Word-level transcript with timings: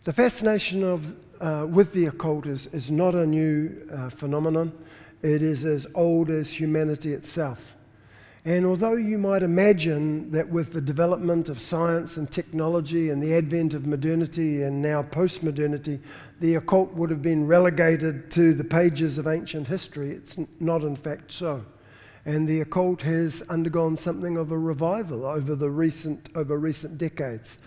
The 0.06 0.14
fascination 0.14 0.84
of, 0.84 1.16
uh, 1.42 1.68
with 1.70 1.94
the 1.94 2.06
occult 2.08 2.46
is, 2.46 2.68
is 2.68 2.90
not 2.90 3.14
a 3.14 3.26
new 3.26 3.88
uh, 3.92 4.10
phenomenon, 4.10 4.72
it 5.22 5.42
is 5.42 5.66
as 5.66 5.86
old 5.96 6.30
as 6.30 6.52
humanity 6.52 7.14
itself. 7.14 7.74
And 8.46 8.66
although 8.66 8.96
you 8.96 9.18
might 9.18 9.42
imagine 9.42 10.30
that 10.32 10.50
with 10.50 10.74
the 10.74 10.82
development 10.82 11.48
of 11.48 11.62
science 11.62 12.18
and 12.18 12.30
technology 12.30 13.10
and 13.10 13.24
the 13.24 13.34
advent 13.34 13.74
of 13.74 13.86
modernity 13.86 14.64
and 14.64 14.82
now 14.82 15.02
post 15.02 15.44
modernity, 15.44 16.00
the 16.42 16.56
occult 16.56 16.92
would 16.94 17.10
have 17.10 17.22
been 17.22 17.48
relegated 17.48 18.30
to 18.32 18.54
the 18.54 18.64
pages 18.66 19.18
of 19.18 19.28
ancient 19.28 19.68
history, 19.68 20.12
it's 20.12 20.38
not 20.60 20.82
in 20.82 20.98
fact 20.98 21.32
so. 21.32 21.64
And 22.26 22.48
the 22.48 22.62
occult 22.62 23.02
has 23.02 23.42
undergone 23.50 23.98
something 23.98 24.38
of 24.38 24.52
a 24.52 24.58
revival 24.58 25.26
over, 25.26 25.56
the 25.56 25.70
recent, 25.70 26.30
over 26.36 26.58
recent 26.58 26.98
decades. 26.98 27.58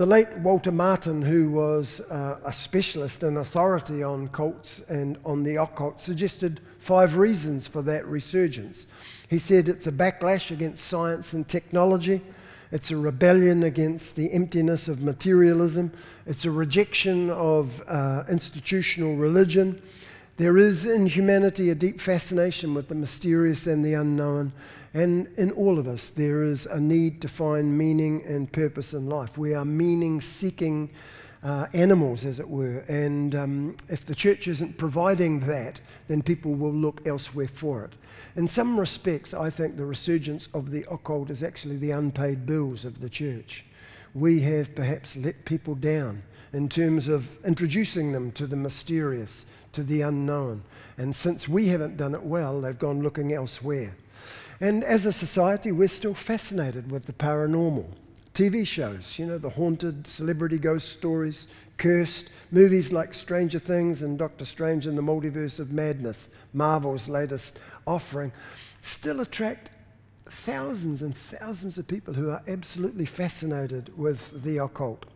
The 0.00 0.06
late 0.06 0.32
Walter 0.38 0.72
Martin, 0.72 1.20
who 1.20 1.50
was 1.50 2.00
uh, 2.10 2.38
a 2.44 2.52
specialist 2.52 3.22
and 3.22 3.36
authority 3.36 4.02
on 4.02 4.28
cults 4.28 4.82
and 4.88 5.18
on 5.26 5.42
the 5.42 5.56
occult, 5.56 6.00
suggested 6.00 6.60
five 6.78 7.18
reasons 7.18 7.68
for 7.68 7.82
that 7.82 8.06
resurgence. 8.06 8.86
He 9.28 9.38
said 9.38 9.68
it's 9.68 9.86
a 9.86 9.92
backlash 9.92 10.50
against 10.50 10.86
science 10.86 11.34
and 11.34 11.46
technology, 11.46 12.22
it's 12.72 12.90
a 12.90 12.96
rebellion 12.96 13.62
against 13.64 14.16
the 14.16 14.32
emptiness 14.32 14.88
of 14.88 15.02
materialism, 15.02 15.92
it's 16.24 16.46
a 16.46 16.50
rejection 16.50 17.28
of 17.28 17.82
uh, 17.86 18.24
institutional 18.30 19.16
religion. 19.16 19.82
There 20.40 20.56
is 20.56 20.86
in 20.86 21.04
humanity 21.04 21.68
a 21.68 21.74
deep 21.74 22.00
fascination 22.00 22.72
with 22.72 22.88
the 22.88 22.94
mysterious 22.94 23.66
and 23.66 23.84
the 23.84 23.92
unknown. 23.92 24.54
And 24.94 25.26
in 25.36 25.50
all 25.50 25.78
of 25.78 25.86
us, 25.86 26.08
there 26.08 26.44
is 26.44 26.64
a 26.64 26.80
need 26.80 27.20
to 27.20 27.28
find 27.28 27.76
meaning 27.76 28.24
and 28.24 28.50
purpose 28.50 28.94
in 28.94 29.06
life. 29.06 29.36
We 29.36 29.52
are 29.52 29.66
meaning 29.66 30.22
seeking 30.22 30.88
uh, 31.44 31.66
animals, 31.74 32.24
as 32.24 32.40
it 32.40 32.48
were. 32.48 32.78
And 32.88 33.34
um, 33.34 33.76
if 33.88 34.06
the 34.06 34.14
church 34.14 34.48
isn't 34.48 34.78
providing 34.78 35.40
that, 35.40 35.78
then 36.08 36.22
people 36.22 36.54
will 36.54 36.72
look 36.72 37.06
elsewhere 37.06 37.46
for 37.46 37.84
it. 37.84 37.92
In 38.34 38.48
some 38.48 38.80
respects, 38.80 39.34
I 39.34 39.50
think 39.50 39.76
the 39.76 39.84
resurgence 39.84 40.48
of 40.54 40.70
the 40.70 40.86
occult 40.90 41.28
is 41.28 41.42
actually 41.42 41.76
the 41.76 41.90
unpaid 41.90 42.46
bills 42.46 42.86
of 42.86 43.00
the 43.00 43.10
church. 43.10 43.66
We 44.14 44.40
have 44.40 44.74
perhaps 44.74 45.18
let 45.18 45.44
people 45.44 45.74
down 45.74 46.22
in 46.52 46.68
terms 46.68 47.08
of 47.08 47.28
introducing 47.44 48.12
them 48.12 48.32
to 48.32 48.46
the 48.46 48.56
mysterious, 48.56 49.46
to 49.72 49.82
the 49.82 50.02
unknown. 50.02 50.62
And 50.98 51.14
since 51.14 51.48
we 51.48 51.68
haven't 51.68 51.96
done 51.96 52.14
it 52.14 52.22
well, 52.22 52.60
they've 52.60 52.78
gone 52.78 53.02
looking 53.02 53.32
elsewhere. 53.32 53.94
And 54.60 54.84
as 54.84 55.06
a 55.06 55.12
society, 55.12 55.72
we're 55.72 55.88
still 55.88 56.14
fascinated 56.14 56.90
with 56.90 57.06
the 57.06 57.12
paranormal. 57.12 57.86
TV 58.34 58.66
shows, 58.66 59.18
you 59.18 59.26
know, 59.26 59.38
the 59.38 59.50
haunted 59.50 60.06
celebrity 60.06 60.58
ghost 60.58 60.90
stories, 60.90 61.48
cursed, 61.78 62.30
movies 62.50 62.92
like 62.92 63.12
Stranger 63.12 63.58
Things 63.58 64.02
and 64.02 64.18
Doctor 64.18 64.44
Strange 64.44 64.86
in 64.86 64.96
the 64.96 65.02
Multiverse 65.02 65.58
of 65.58 65.72
Madness, 65.72 66.28
Marvel's 66.52 67.08
latest 67.08 67.58
offering, 67.86 68.32
still 68.82 69.20
attract 69.20 69.70
thousands 70.26 71.02
and 71.02 71.16
thousands 71.16 71.76
of 71.76 71.88
people 71.88 72.14
who 72.14 72.30
are 72.30 72.42
absolutely 72.46 73.04
fascinated 73.04 73.96
with 73.98 74.42
the 74.44 74.58
occult. 74.58 75.06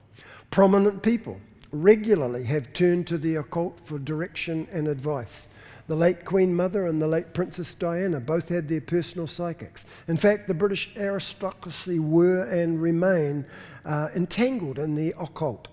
Prominent 0.54 1.02
people 1.02 1.40
regularly 1.72 2.44
have 2.44 2.72
turned 2.72 3.08
to 3.08 3.18
the 3.18 3.34
occult 3.34 3.76
for 3.82 3.98
direction 3.98 4.68
and 4.70 4.86
advice. 4.86 5.48
The 5.88 5.96
late 5.96 6.24
Queen 6.24 6.54
Mother 6.54 6.86
and 6.86 7.02
the 7.02 7.08
late 7.08 7.34
Princess 7.34 7.74
Diana 7.74 8.20
both 8.20 8.50
had 8.50 8.68
their 8.68 8.80
personal 8.80 9.26
psychics. 9.26 9.84
In 10.06 10.16
fact, 10.16 10.46
the 10.46 10.54
British 10.54 10.94
aristocracy 10.96 11.98
were 11.98 12.44
and 12.44 12.80
remain 12.80 13.44
uh, 13.84 14.10
entangled 14.14 14.78
in 14.78 14.94
the 14.94 15.12
occult. 15.18 15.66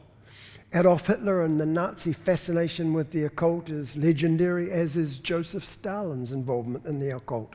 Adolf 0.74 1.06
Hitler 1.06 1.44
and 1.44 1.62
the 1.62 1.66
Nazi 1.68 2.12
fascination 2.12 2.92
with 2.92 3.12
the 3.12 3.26
occult 3.26 3.70
is 3.70 3.96
legendary, 3.96 4.72
as 4.72 4.98
is 4.98 5.20
Joseph 5.20 5.64
Stalin's 5.64 6.32
involvement 6.32 6.88
in 6.88 7.00
the 7.00 7.16
occult. 7.16 7.54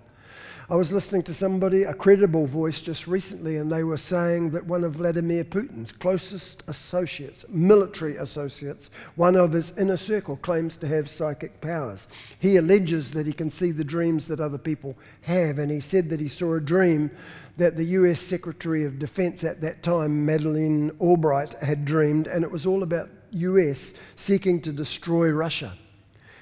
I 0.68 0.74
was 0.74 0.92
listening 0.92 1.22
to 1.24 1.34
somebody, 1.34 1.84
a 1.84 1.94
credible 1.94 2.48
voice, 2.48 2.80
just 2.80 3.06
recently, 3.06 3.56
and 3.56 3.70
they 3.70 3.84
were 3.84 3.96
saying 3.96 4.50
that 4.50 4.66
one 4.66 4.82
of 4.82 4.94
Vladimir 4.94 5.44
Putin's 5.44 5.92
closest 5.92 6.64
associates, 6.66 7.44
military 7.48 8.16
associates, 8.16 8.90
one 9.14 9.36
of 9.36 9.52
his 9.52 9.78
inner 9.78 9.96
circle, 9.96 10.34
claims 10.38 10.76
to 10.78 10.88
have 10.88 11.08
psychic 11.08 11.60
powers. 11.60 12.08
He 12.40 12.56
alleges 12.56 13.12
that 13.12 13.26
he 13.26 13.32
can 13.32 13.48
see 13.48 13.70
the 13.70 13.84
dreams 13.84 14.26
that 14.26 14.40
other 14.40 14.58
people 14.58 14.96
have, 15.20 15.60
and 15.60 15.70
he 15.70 15.78
said 15.78 16.10
that 16.10 16.18
he 16.18 16.26
saw 16.26 16.54
a 16.54 16.60
dream 16.60 17.12
that 17.58 17.76
the 17.76 17.84
US 17.84 18.18
Secretary 18.18 18.84
of 18.84 18.98
Defense 18.98 19.44
at 19.44 19.60
that 19.60 19.84
time, 19.84 20.26
Madeleine 20.26 20.90
Albright, 21.00 21.54
had 21.62 21.84
dreamed, 21.84 22.26
and 22.26 22.42
it 22.42 22.50
was 22.50 22.66
all 22.66 22.82
about 22.82 23.08
US 23.30 23.92
seeking 24.16 24.60
to 24.62 24.72
destroy 24.72 25.28
Russia. 25.28 25.78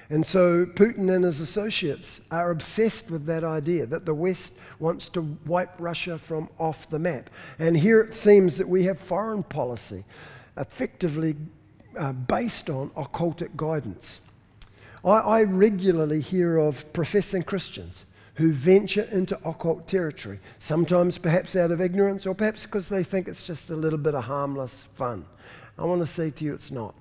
And 0.09 0.25
so 0.25 0.65
Putin 0.65 1.13
and 1.13 1.25
his 1.25 1.41
associates 1.41 2.21
are 2.29 2.51
obsessed 2.51 3.09
with 3.09 3.25
that 3.25 3.43
idea 3.43 3.85
that 3.87 4.05
the 4.05 4.13
West 4.13 4.59
wants 4.79 5.09
to 5.09 5.21
wipe 5.45 5.71
Russia 5.79 6.17
from 6.17 6.49
off 6.59 6.89
the 6.89 6.99
map. 6.99 7.29
And 7.57 7.75
here 7.75 8.01
it 8.01 8.13
seems 8.13 8.57
that 8.57 8.69
we 8.69 8.83
have 8.83 8.99
foreign 8.99 9.43
policy 9.43 10.03
effectively 10.57 11.35
uh, 11.97 12.13
based 12.13 12.69
on 12.69 12.89
occultic 12.91 13.55
guidance. 13.55 14.19
I, 15.03 15.09
I 15.09 15.43
regularly 15.43 16.21
hear 16.21 16.57
of 16.57 16.91
professing 16.93 17.43
Christians 17.43 18.05
who 18.35 18.51
venture 18.51 19.07
into 19.11 19.37
occult 19.47 19.87
territory, 19.87 20.39
sometimes 20.59 21.17
perhaps 21.17 21.55
out 21.55 21.71
of 21.71 21.79
ignorance 21.79 22.25
or 22.25 22.35
perhaps 22.35 22.65
because 22.65 22.89
they 22.89 23.03
think 23.03 23.27
it's 23.27 23.45
just 23.45 23.69
a 23.69 23.75
little 23.75 23.99
bit 23.99 24.13
of 24.13 24.25
harmless 24.25 24.83
fun. 24.83 25.25
I 25.77 25.85
want 25.85 26.01
to 26.01 26.07
say 26.07 26.31
to 26.31 26.45
you, 26.45 26.53
it's 26.53 26.71
not. 26.71 26.93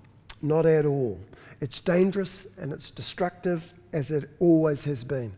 Not 0.42 0.66
at 0.66 0.86
all. 0.86 1.19
It's 1.65 1.81
dangerous 1.81 2.47
and 2.59 2.75
it's 2.75 2.91
destructive, 2.91 3.73
as 3.95 4.11
it 4.11 4.29
always 4.39 4.85
has 4.85 5.03
been. 5.03 5.33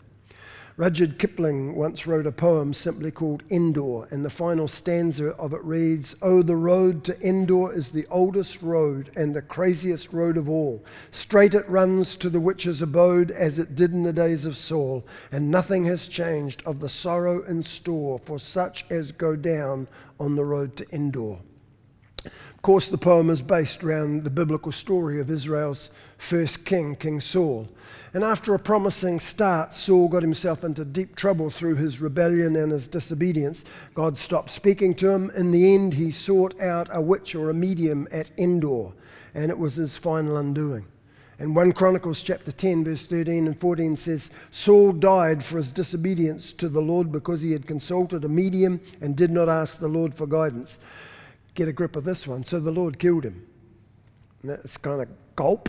Rudyard 0.77 1.21
Kipling 1.21 1.77
once 1.77 2.05
wrote 2.05 2.27
a 2.27 2.33
poem 2.33 2.73
simply 2.73 3.13
called 3.13 3.45
Endor, 3.49 4.09
and 4.11 4.25
the 4.25 4.29
final 4.29 4.67
stanza 4.67 5.29
of 5.37 5.53
it 5.53 5.63
reads 5.63 6.17
Oh, 6.21 6.43
the 6.43 6.57
road 6.57 7.05
to 7.05 7.17
Endor 7.25 7.73
is 7.73 7.91
the 7.91 8.09
oldest 8.11 8.61
road 8.61 9.13
and 9.15 9.37
the 9.37 9.41
craziest 9.41 10.13
road 10.13 10.37
of 10.37 10.49
all. 10.49 10.85
Straight 11.13 11.55
it 11.55 11.69
runs 11.69 12.17
to 12.17 12.29
the 12.29 12.41
witch's 12.41 12.83
abode 12.83 13.31
as 13.31 13.61
it 13.61 13.77
did 13.77 13.93
in 13.93 14.03
the 14.03 14.13
days 14.13 14.45
of 14.45 14.57
Saul, 14.57 15.07
and 15.31 15.49
nothing 15.49 15.85
has 15.85 16.09
changed 16.09 16.61
of 16.67 16.81
the 16.81 16.89
sorrow 16.89 17.45
in 17.45 17.63
store 17.63 18.19
for 18.19 18.41
such 18.41 18.85
as 18.91 19.13
go 19.13 19.37
down 19.37 19.87
on 20.19 20.35
the 20.35 20.45
road 20.45 20.75
to 20.75 20.93
Endor. 20.93 21.39
Of 22.27 22.63
course, 22.63 22.89
the 22.89 22.99
poem 22.99 23.31
is 23.31 23.43
based 23.43 23.85
around 23.85 24.25
the 24.25 24.31
biblical 24.31 24.73
story 24.73 25.21
of 25.21 25.31
Israel's 25.31 25.91
first 26.19 26.65
king, 26.65 26.97
King 26.97 27.21
Saul. 27.21 27.69
And 28.13 28.25
after 28.25 28.55
a 28.55 28.59
promising 28.59 29.21
start, 29.21 29.73
Saul 29.73 30.09
got 30.09 30.23
himself 30.23 30.65
into 30.65 30.85
deep 30.85 31.15
trouble 31.15 31.51
through 31.51 31.77
his 31.77 32.01
rebellion 32.01 32.57
and 32.57 32.73
his 32.73 32.89
disobedience. 32.89 33.65
God 33.95 34.17
stopped 34.17 34.51
speaking 34.51 34.95
to 34.97 35.11
him. 35.11 35.31
In 35.37 35.51
the 35.51 35.75
end, 35.75 35.95
he 35.95 36.11
sought 36.11 36.61
out 36.61 36.89
a 36.91 37.01
witch 37.01 37.35
or 37.35 37.51
a 37.51 37.55
medium 37.55 38.09
at 38.11 38.31
Endor, 38.39 38.93
and 39.35 39.51
it 39.51 39.59
was 39.59 39.77
his 39.77 39.97
final 39.97 40.39
undoing. 40.39 40.87
And 41.39 41.55
1 41.55 41.73
Chronicles 41.73 42.23
chapter 42.23 42.51
10, 42.51 42.85
verse 42.85 43.05
13 43.05 43.47
and 43.47 43.61
14 43.61 43.95
says, 43.97 44.31
Saul 44.51 44.93
died 44.93 45.45
for 45.45 45.59
his 45.59 45.71
disobedience 45.71 46.55
to 46.55 46.69
the 46.71 46.81
Lord 46.81 47.13
because 47.13 47.43
he 47.43 47.53
had 47.53 47.67
consulted 47.67 48.25
a 48.25 48.29
medium 48.29 48.81
and 49.03 49.15
did 49.15 49.31
not 49.31 49.51
ask 49.51 49.79
the 49.79 49.89
Lord 49.89 50.15
for 50.15 50.27
guidance 50.27 50.79
get 51.57 51.69
a 51.69 51.73
grip 51.73 51.97
of 51.97 52.05
this 52.05 52.27
one. 52.27 52.45
So 52.45 52.61
the 52.61 52.71
Lord 52.71 52.99
killed 52.99 53.25
him. 53.25 53.47
That's 54.45 54.77
kind 54.77 55.03
of 55.03 55.09
gulp. 55.35 55.69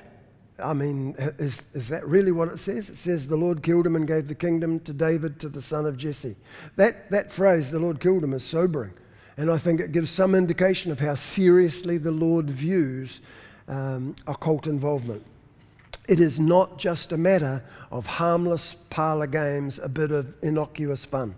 I 0.63 0.73
mean, 0.73 1.15
is, 1.17 1.63
is 1.73 1.89
that 1.89 2.07
really 2.07 2.31
what 2.31 2.49
it 2.49 2.57
says? 2.57 2.89
It 2.89 2.97
says 2.97 3.27
the 3.27 3.35
Lord 3.35 3.61
killed 3.61 3.85
him 3.85 3.95
and 3.95 4.07
gave 4.07 4.27
the 4.27 4.35
kingdom 4.35 4.79
to 4.81 4.93
David, 4.93 5.39
to 5.39 5.49
the 5.49 5.61
son 5.61 5.85
of 5.85 5.97
Jesse. 5.97 6.35
That, 6.75 7.09
that 7.11 7.31
phrase, 7.31 7.71
the 7.71 7.79
Lord 7.79 7.99
killed 7.99 8.23
him, 8.23 8.33
is 8.33 8.43
sobering. 8.43 8.93
And 9.37 9.51
I 9.51 9.57
think 9.57 9.79
it 9.79 9.91
gives 9.91 10.09
some 10.09 10.33
indication 10.33 10.91
of 10.91 10.99
how 10.99 11.13
seriously 11.13 11.97
the 11.97 12.11
Lord 12.11 12.49
views 12.49 13.21
um, 13.67 14.15
occult 14.25 14.65
involvement. 14.65 15.23
It 16.07 16.19
is 16.19 16.39
not 16.39 16.79
just 16.79 17.11
a 17.11 17.17
matter 17.17 17.63
of 17.91 18.07
harmless 18.07 18.73
parlor 18.89 19.27
games, 19.27 19.77
a 19.77 19.89
bit 19.89 20.11
of 20.11 20.33
innocuous 20.41 21.05
fun. 21.05 21.35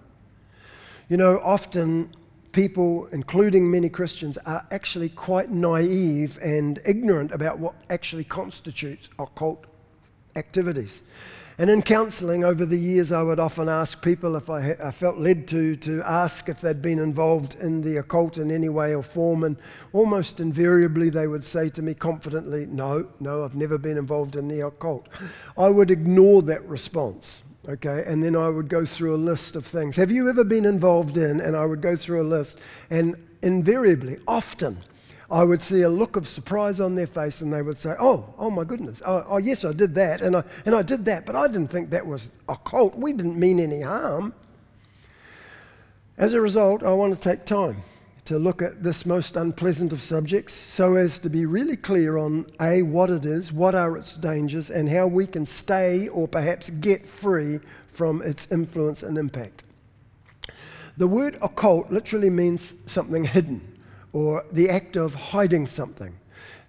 You 1.10 1.18
know, 1.18 1.42
often 1.44 2.12
people, 2.52 3.08
including 3.12 3.70
many 3.70 3.90
Christians, 3.90 4.38
are 4.40 4.66
actually 4.72 5.10
quite 5.10 5.52
naive 5.52 6.38
and 6.42 6.80
ignorant 6.86 7.32
about 7.32 7.60
what 7.60 7.76
actually 7.90 8.24
constitutes 8.24 9.10
occult 9.20 9.66
activities. 10.36 11.04
And 11.60 11.70
in 11.70 11.82
counselling 11.82 12.46
over 12.46 12.66
the 12.66 12.78
years, 12.78 13.12
I 13.12 13.22
would 13.22 13.38
often 13.38 13.68
ask 13.68 14.02
people 14.02 14.38
if 14.38 14.50
I, 14.50 14.78
I, 14.82 14.92
felt 14.92 15.18
led 15.18 15.46
to, 15.50 15.76
to 15.76 16.02
ask 16.04 16.48
if 16.48 16.62
they'd 16.62 16.82
been 16.82 17.00
involved 17.00 17.56
in 17.56 17.82
the 17.82 17.98
occult 17.98 18.38
in 18.38 18.50
any 18.50 18.70
way 18.70 18.96
or 18.96 19.04
form. 19.04 19.44
And 19.44 19.58
almost 19.92 20.40
invariably, 20.40 21.10
they 21.10 21.28
would 21.28 21.44
say 21.44 21.68
to 21.68 21.82
me 21.82 21.96
confidently, 21.96 22.66
No, 22.66 23.10
no, 23.20 23.44
I've 23.44 23.56
never 23.56 23.78
been 23.78 23.98
involved 23.98 24.38
in 24.38 24.48
the 24.48 24.62
occult. 24.62 25.10
I 25.58 25.68
would 25.68 25.92
ignore 25.92 26.42
that 26.44 26.66
response 26.66 27.42
okay? 27.70 28.04
And 28.06 28.24
then 28.24 28.36
I 28.36 28.50
would 28.50 28.68
go 28.68 28.86
through 28.86 29.16
a 29.16 29.18
list 29.18 29.56
of 29.56 29.66
things. 29.66 29.96
Have 29.96 30.12
you 30.12 30.30
ever 30.30 30.44
been 30.44 30.66
involved 30.66 31.18
in? 31.18 31.40
And 31.40 31.56
I 31.56 31.66
would 31.66 31.82
go 31.82 31.96
through 31.96 32.22
a 32.22 32.28
list, 32.28 32.60
and 32.90 33.16
invariably, 33.42 34.18
often, 34.28 34.80
I 35.32 35.44
would 35.44 35.62
see 35.62 35.84
a 35.84 35.90
look 35.90 36.16
of 36.16 36.28
surprise 36.28 36.80
on 36.80 36.96
their 36.96 37.08
face, 37.08 37.42
and 37.42 37.54
they 37.54 37.62
would 37.62 37.80
say, 37.80 37.96
"Oh, 38.00 38.34
oh 38.40 38.50
my 38.50 38.64
goodness! 38.64 39.02
Oh, 39.06 39.24
oh 39.28 39.38
yes, 39.38 39.64
I 39.64 39.74
did 39.74 39.94
that, 39.96 40.22
and 40.22 40.36
I 40.36 40.44
and 40.66 40.74
I 40.74 40.82
did 40.82 41.06
that, 41.06 41.26
but 41.28 41.36
I 41.36 41.48
didn't 41.48 41.70
think 41.70 41.92
that 41.92 42.08
was 42.08 42.32
occult. 42.48 42.96
We 42.96 43.14
didn't 43.14 43.40
mean 43.40 43.60
any 43.60 43.82
harm." 43.82 44.34
As 46.18 46.34
a 46.34 46.42
result, 46.42 46.84
I 46.84 46.92
want 46.94 47.14
to 47.14 47.20
take 47.20 47.46
time 47.46 47.84
to 48.30 48.38
look 48.38 48.62
at 48.62 48.84
this 48.84 49.08
most 49.08 49.36
unpleasant 49.36 49.92
of 49.92 50.00
subjects 50.00 50.54
so 50.54 50.94
as 50.94 51.18
to 51.18 51.32
be 51.32 51.48
really 51.48 51.76
clear 51.76 52.16
on 52.20 52.46
A, 52.62 52.84
what 52.84 53.10
it 53.10 53.26
is, 53.26 53.52
what 53.52 53.74
are 53.74 53.98
its 53.98 54.16
dangers, 54.18 54.70
and 54.70 54.88
how 54.88 55.08
we 55.08 55.26
can 55.26 55.48
stay 55.48 56.08
or 56.10 56.28
perhaps 56.28 56.70
get 56.70 57.10
free 57.10 57.60
from 57.88 58.22
its 58.22 58.52
influence 58.52 59.02
and 59.02 59.18
impact. 59.18 59.64
The 60.96 61.08
word 61.08 61.40
occult 61.42 61.92
literally 61.92 62.30
means 62.30 62.76
something 62.86 63.24
hidden 63.24 63.80
or 64.14 64.46
the 64.52 64.70
act 64.70 64.96
of 64.96 65.16
hiding 65.16 65.66
something. 65.66 66.16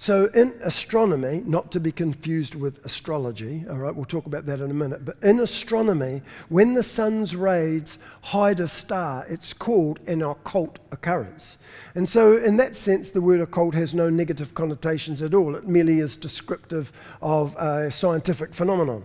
So, 0.00 0.30
in 0.32 0.54
astronomy, 0.62 1.42
not 1.44 1.70
to 1.72 1.78
be 1.78 1.92
confused 1.92 2.54
with 2.54 2.82
astrology, 2.86 3.66
all 3.68 3.76
right, 3.76 3.94
we'll 3.94 4.06
talk 4.06 4.24
about 4.24 4.46
that 4.46 4.58
in 4.58 4.70
a 4.70 4.74
minute, 4.74 5.04
but 5.04 5.18
in 5.22 5.40
astronomy, 5.40 6.22
when 6.48 6.72
the 6.72 6.82
sun's 6.82 7.36
rays 7.36 7.98
hide 8.22 8.60
a 8.60 8.66
star, 8.66 9.26
it's 9.28 9.52
called 9.52 10.00
an 10.06 10.22
occult 10.22 10.78
occurrence. 10.90 11.58
And 11.94 12.08
so, 12.08 12.38
in 12.38 12.56
that 12.56 12.76
sense, 12.76 13.10
the 13.10 13.20
word 13.20 13.42
occult 13.42 13.74
has 13.74 13.92
no 13.94 14.08
negative 14.08 14.54
connotations 14.54 15.20
at 15.20 15.34
all. 15.34 15.54
It 15.54 15.68
merely 15.68 15.98
is 15.98 16.16
descriptive 16.16 16.92
of 17.20 17.54
a 17.56 17.90
scientific 17.90 18.54
phenomenon. 18.54 19.04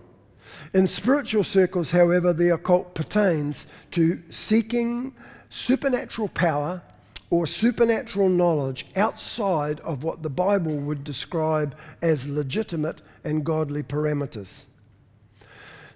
In 0.72 0.86
spiritual 0.86 1.44
circles, 1.44 1.90
however, 1.90 2.32
the 2.32 2.54
occult 2.54 2.94
pertains 2.94 3.66
to 3.90 4.22
seeking 4.30 5.14
supernatural 5.50 6.28
power 6.28 6.80
or 7.30 7.46
supernatural 7.46 8.28
knowledge 8.28 8.86
outside 8.94 9.80
of 9.80 10.04
what 10.04 10.22
the 10.22 10.30
Bible 10.30 10.76
would 10.76 11.02
describe 11.02 11.76
as 12.02 12.28
legitimate 12.28 13.02
and 13.24 13.44
godly 13.44 13.82
parameters. 13.82 14.62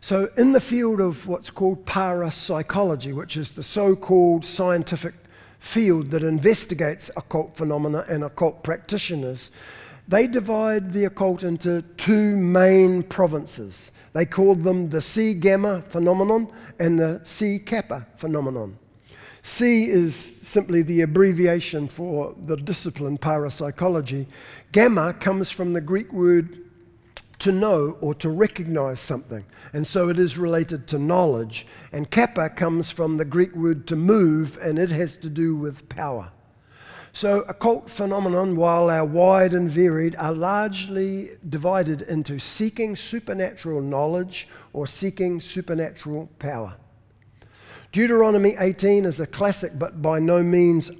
So, 0.00 0.30
in 0.36 0.52
the 0.52 0.60
field 0.60 1.00
of 1.00 1.28
what's 1.28 1.50
called 1.50 1.84
parapsychology, 1.84 3.12
which 3.12 3.36
is 3.36 3.52
the 3.52 3.62
so 3.62 3.94
called 3.94 4.44
scientific 4.44 5.14
field 5.58 6.10
that 6.10 6.22
investigates 6.22 7.10
occult 7.16 7.54
phenomena 7.54 8.06
and 8.08 8.24
occult 8.24 8.64
practitioners, 8.64 9.50
they 10.08 10.26
divide 10.26 10.92
the 10.92 11.04
occult 11.04 11.42
into 11.42 11.82
two 11.96 12.36
main 12.36 13.02
provinces. 13.02 13.92
They 14.12 14.26
called 14.26 14.64
them 14.64 14.88
the 14.88 15.00
Psi 15.00 15.34
Gamma 15.34 15.82
phenomenon 15.82 16.50
and 16.78 16.98
the 16.98 17.20
Psi 17.22 17.58
Kappa 17.64 18.06
phenomenon. 18.16 18.76
Psi 19.42 19.84
is 19.84 20.14
simply 20.14 20.82
the 20.82 21.00
abbreviation 21.00 21.88
for 21.88 22.34
the 22.42 22.56
discipline 22.56 23.16
parapsychology. 23.16 24.26
Gamma 24.72 25.14
comes 25.14 25.50
from 25.50 25.72
the 25.72 25.80
Greek 25.80 26.12
word 26.12 26.58
to 27.38 27.50
know 27.50 27.96
or 28.00 28.14
to 28.14 28.28
recognize 28.28 29.00
something, 29.00 29.44
and 29.72 29.86
so 29.86 30.10
it 30.10 30.18
is 30.18 30.36
related 30.36 30.86
to 30.86 30.98
knowledge. 30.98 31.66
And 31.90 32.10
kappa 32.10 32.50
comes 32.50 32.90
from 32.90 33.16
the 33.16 33.24
Greek 33.24 33.54
word 33.56 33.86
to 33.88 33.96
move, 33.96 34.58
and 34.60 34.78
it 34.78 34.90
has 34.90 35.16
to 35.18 35.30
do 35.30 35.56
with 35.56 35.88
power. 35.88 36.30
So, 37.12 37.40
occult 37.48 37.90
phenomenon, 37.90 38.54
while 38.54 38.88
are 38.88 39.04
wide 39.04 39.52
and 39.52 39.68
varied, 39.68 40.14
are 40.16 40.32
largely 40.32 41.30
divided 41.48 42.02
into 42.02 42.38
seeking 42.38 42.94
supernatural 42.94 43.80
knowledge 43.80 44.46
or 44.72 44.86
seeking 44.86 45.40
supernatural 45.40 46.28
power. 46.38 46.76
Deuteronomy 47.92 48.54
18 48.58 49.04
is 49.04 49.18
a 49.18 49.26
classic, 49.26 49.72
but 49.76 50.00
by 50.00 50.20
no 50.20 50.42
means 50.42 50.92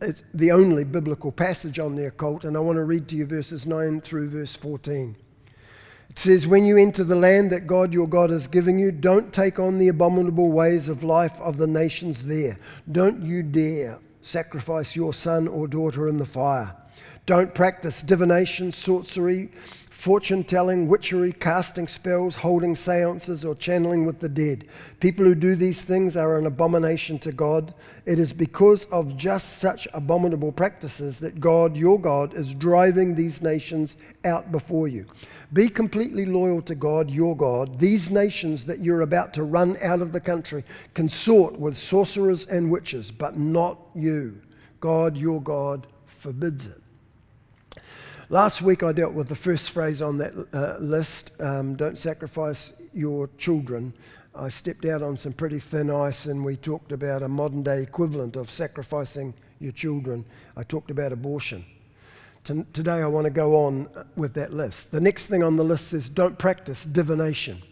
it's 0.00 0.22
the 0.32 0.50
only 0.50 0.82
biblical 0.82 1.30
passage 1.30 1.78
on 1.78 1.94
the 1.94 2.06
occult, 2.06 2.44
and 2.44 2.56
I 2.56 2.60
want 2.60 2.76
to 2.76 2.84
read 2.84 3.06
to 3.08 3.16
you 3.16 3.26
verses 3.26 3.66
9 3.66 4.00
through 4.00 4.30
verse 4.30 4.56
14. 4.56 5.14
It 6.08 6.18
says, 6.18 6.46
When 6.46 6.64
you 6.64 6.78
enter 6.78 7.04
the 7.04 7.16
land 7.16 7.50
that 7.50 7.66
God 7.66 7.92
your 7.92 8.06
God 8.06 8.30
is 8.30 8.46
giving 8.46 8.78
you, 8.78 8.90
don't 8.90 9.30
take 9.32 9.58
on 9.58 9.78
the 9.78 9.88
abominable 9.88 10.50
ways 10.50 10.88
of 10.88 11.04
life 11.04 11.38
of 11.40 11.58
the 11.58 11.66
nations 11.66 12.24
there. 12.24 12.58
Don't 12.90 13.22
you 13.22 13.42
dare 13.42 13.98
sacrifice 14.22 14.96
your 14.96 15.12
son 15.12 15.48
or 15.48 15.68
daughter 15.68 16.08
in 16.08 16.16
the 16.16 16.26
fire. 16.26 16.74
Don't 17.26 17.54
practice 17.54 18.02
divination, 18.02 18.72
sorcery, 18.72 19.50
fortune 19.98 20.44
telling, 20.44 20.86
witchery, 20.86 21.32
casting 21.32 21.88
spells, 21.88 22.36
holding 22.36 22.76
seances, 22.76 23.44
or 23.44 23.56
channeling 23.56 24.06
with 24.06 24.20
the 24.20 24.28
dead. 24.28 24.64
People 25.00 25.24
who 25.24 25.34
do 25.34 25.56
these 25.56 25.82
things 25.82 26.16
are 26.16 26.38
an 26.38 26.46
abomination 26.46 27.18
to 27.18 27.32
God. 27.32 27.74
It 28.06 28.20
is 28.20 28.32
because 28.32 28.84
of 28.92 29.16
just 29.16 29.58
such 29.58 29.88
abominable 29.94 30.52
practices 30.52 31.18
that 31.18 31.40
God, 31.40 31.76
your 31.76 32.00
God, 32.00 32.32
is 32.34 32.54
driving 32.54 33.16
these 33.16 33.42
nations 33.42 33.96
out 34.24 34.52
before 34.52 34.86
you. 34.86 35.04
Be 35.52 35.68
completely 35.68 36.26
loyal 36.26 36.62
to 36.62 36.76
God, 36.76 37.10
your 37.10 37.36
God. 37.36 37.80
These 37.80 38.08
nations 38.08 38.64
that 38.66 38.78
you're 38.78 39.02
about 39.02 39.34
to 39.34 39.42
run 39.42 39.76
out 39.82 40.00
of 40.00 40.12
the 40.12 40.20
country 40.20 40.62
consort 40.94 41.58
with 41.58 41.76
sorcerers 41.76 42.46
and 42.46 42.70
witches, 42.70 43.10
but 43.10 43.36
not 43.36 43.80
you. 43.96 44.40
God, 44.78 45.16
your 45.16 45.42
God, 45.42 45.88
forbids 46.06 46.66
it. 46.66 46.77
Last 48.30 48.60
week 48.60 48.82
I 48.82 48.92
dealt 48.92 49.14
with 49.14 49.28
the 49.28 49.34
first 49.34 49.70
phrase 49.70 50.02
on 50.02 50.18
that 50.18 50.34
uh, 50.52 50.76
list 50.80 51.30
um, 51.40 51.76
don't 51.76 51.96
sacrifice 51.96 52.74
your 52.92 53.30
children. 53.38 53.94
I 54.34 54.50
stepped 54.50 54.84
out 54.84 55.02
on 55.02 55.16
some 55.16 55.32
pretty 55.32 55.58
thin 55.58 55.88
ice 55.88 56.26
and 56.26 56.44
we 56.44 56.56
talked 56.56 56.92
about 56.92 57.22
a 57.22 57.28
modern 57.28 57.62
day 57.62 57.82
equivalent 57.82 58.36
of 58.36 58.50
sacrificing 58.50 59.32
your 59.60 59.72
children. 59.72 60.26
I 60.58 60.62
talked 60.62 60.90
about 60.90 61.10
abortion. 61.10 61.64
T- 62.44 62.66
today 62.74 63.00
I 63.00 63.06
want 63.06 63.24
to 63.24 63.30
go 63.30 63.64
on 63.64 63.88
with 64.14 64.34
that 64.34 64.52
list. 64.52 64.90
The 64.90 65.00
next 65.00 65.28
thing 65.28 65.42
on 65.42 65.56
the 65.56 65.64
list 65.64 65.94
is 65.94 66.10
don't 66.10 66.38
practice 66.38 66.84
divination. 66.84 67.62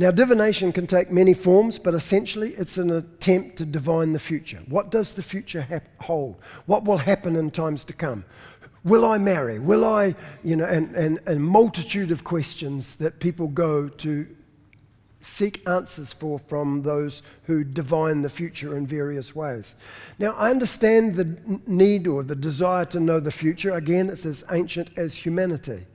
Now, 0.00 0.12
divination 0.12 0.72
can 0.72 0.86
take 0.86 1.10
many 1.10 1.34
forms, 1.34 1.76
but 1.76 1.92
essentially 1.92 2.50
it's 2.50 2.78
an 2.78 2.90
attempt 2.90 3.56
to 3.56 3.64
divine 3.64 4.12
the 4.12 4.20
future. 4.20 4.60
What 4.68 4.92
does 4.92 5.12
the 5.12 5.24
future 5.24 5.82
hold? 6.00 6.36
What 6.66 6.84
will 6.84 6.98
happen 6.98 7.34
in 7.34 7.50
times 7.50 7.84
to 7.86 7.92
come? 7.92 8.24
Will 8.84 9.04
I 9.04 9.18
marry? 9.18 9.58
Will 9.58 9.84
I, 9.84 10.14
you 10.44 10.56
know, 10.56 10.64
and, 10.64 10.94
and, 10.94 11.18
and 11.26 11.44
multitude 11.44 12.10
of 12.10 12.24
questions 12.24 12.96
that 12.96 13.20
people 13.20 13.48
go 13.48 13.88
to 13.88 14.26
seek 15.20 15.66
answers 15.68 16.12
for 16.12 16.38
from 16.38 16.82
those 16.82 17.22
who 17.44 17.64
divine 17.64 18.22
the 18.22 18.30
future 18.30 18.76
in 18.76 18.86
various 18.86 19.34
ways. 19.34 19.74
Now, 20.18 20.32
I 20.32 20.50
understand 20.50 21.16
the 21.16 21.60
need 21.66 22.06
or 22.06 22.22
the 22.22 22.36
desire 22.36 22.84
to 22.86 23.00
know 23.00 23.20
the 23.20 23.30
future. 23.30 23.74
Again, 23.74 24.10
it's 24.10 24.26
as 24.26 24.44
ancient 24.50 24.90
as 24.96 25.14
humanity. 25.14 25.86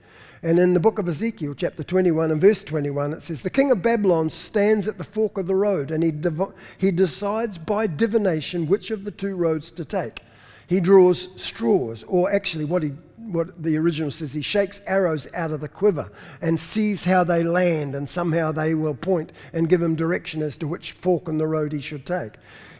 And 0.42 0.58
in 0.58 0.74
the 0.74 0.80
book 0.80 0.98
of 0.98 1.08
Ezekiel, 1.08 1.54
chapter 1.54 1.82
21 1.82 2.30
and 2.30 2.40
verse 2.40 2.62
21, 2.64 3.14
it 3.14 3.22
says, 3.22 3.40
The 3.40 3.48
king 3.48 3.70
of 3.70 3.80
Babylon 3.80 4.28
stands 4.28 4.86
at 4.86 4.98
the 4.98 5.04
fork 5.04 5.38
of 5.38 5.46
the 5.46 5.54
road, 5.54 5.90
and 5.90 6.04
he, 6.04 6.10
div- 6.10 6.52
he 6.76 6.90
decides 6.90 7.56
by 7.56 7.86
divination 7.86 8.66
which 8.66 8.90
of 8.90 9.04
the 9.04 9.10
two 9.10 9.36
roads 9.36 9.70
to 9.70 9.86
take. 9.86 10.20
He 10.66 10.80
draws 10.80 11.28
straws, 11.40 12.04
or 12.04 12.32
actually, 12.32 12.64
what, 12.64 12.82
he, 12.82 12.90
what 13.18 13.62
the 13.62 13.76
original 13.76 14.10
says, 14.10 14.32
he 14.32 14.42
shakes 14.42 14.80
arrows 14.86 15.28
out 15.34 15.50
of 15.50 15.60
the 15.60 15.68
quiver 15.68 16.10
and 16.40 16.58
sees 16.58 17.04
how 17.04 17.24
they 17.24 17.42
land, 17.42 17.94
and 17.94 18.08
somehow 18.08 18.52
they 18.52 18.74
will 18.74 18.94
point 18.94 19.32
and 19.52 19.68
give 19.68 19.82
him 19.82 19.94
direction 19.94 20.42
as 20.42 20.56
to 20.58 20.66
which 20.66 20.92
fork 20.92 21.28
in 21.28 21.38
the 21.38 21.46
road 21.46 21.72
he 21.72 21.80
should 21.80 22.06
take. 22.06 22.32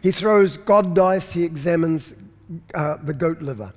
He 0.02 0.12
throws 0.12 0.56
God 0.56 0.94
dice, 0.94 1.32
he 1.32 1.44
examines 1.44 2.14
uh, 2.74 2.96
the 3.02 3.14
goat 3.14 3.40
liver. 3.40 3.72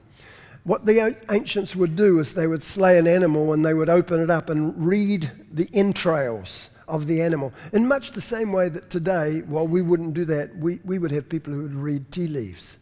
what 0.67 0.85
the 0.85 1.15
ancients 1.31 1.77
would 1.77 1.95
do 1.95 2.19
is 2.19 2.33
they 2.33 2.45
would 2.45 2.61
slay 2.61 2.97
an 2.97 3.07
animal 3.07 3.53
and 3.53 3.65
they 3.65 3.73
would 3.73 3.87
open 3.87 4.19
it 4.19 4.29
up 4.29 4.49
and 4.49 4.85
read 4.85 5.31
the 5.49 5.69
entrails 5.71 6.69
of 6.89 7.07
the 7.07 7.21
animal. 7.21 7.53
In 7.71 7.87
much 7.87 8.11
the 8.11 8.19
same 8.19 8.51
way 8.51 8.67
that 8.67 8.89
today, 8.89 9.39
while 9.47 9.65
we 9.65 9.81
wouldn't 9.81 10.13
do 10.13 10.25
that, 10.25 10.53
we, 10.57 10.81
we 10.83 10.99
would 10.99 11.11
have 11.11 11.29
people 11.29 11.53
who 11.53 11.63
would 11.63 11.73
read 11.73 12.11
tea 12.11 12.27
leaves. 12.27 12.77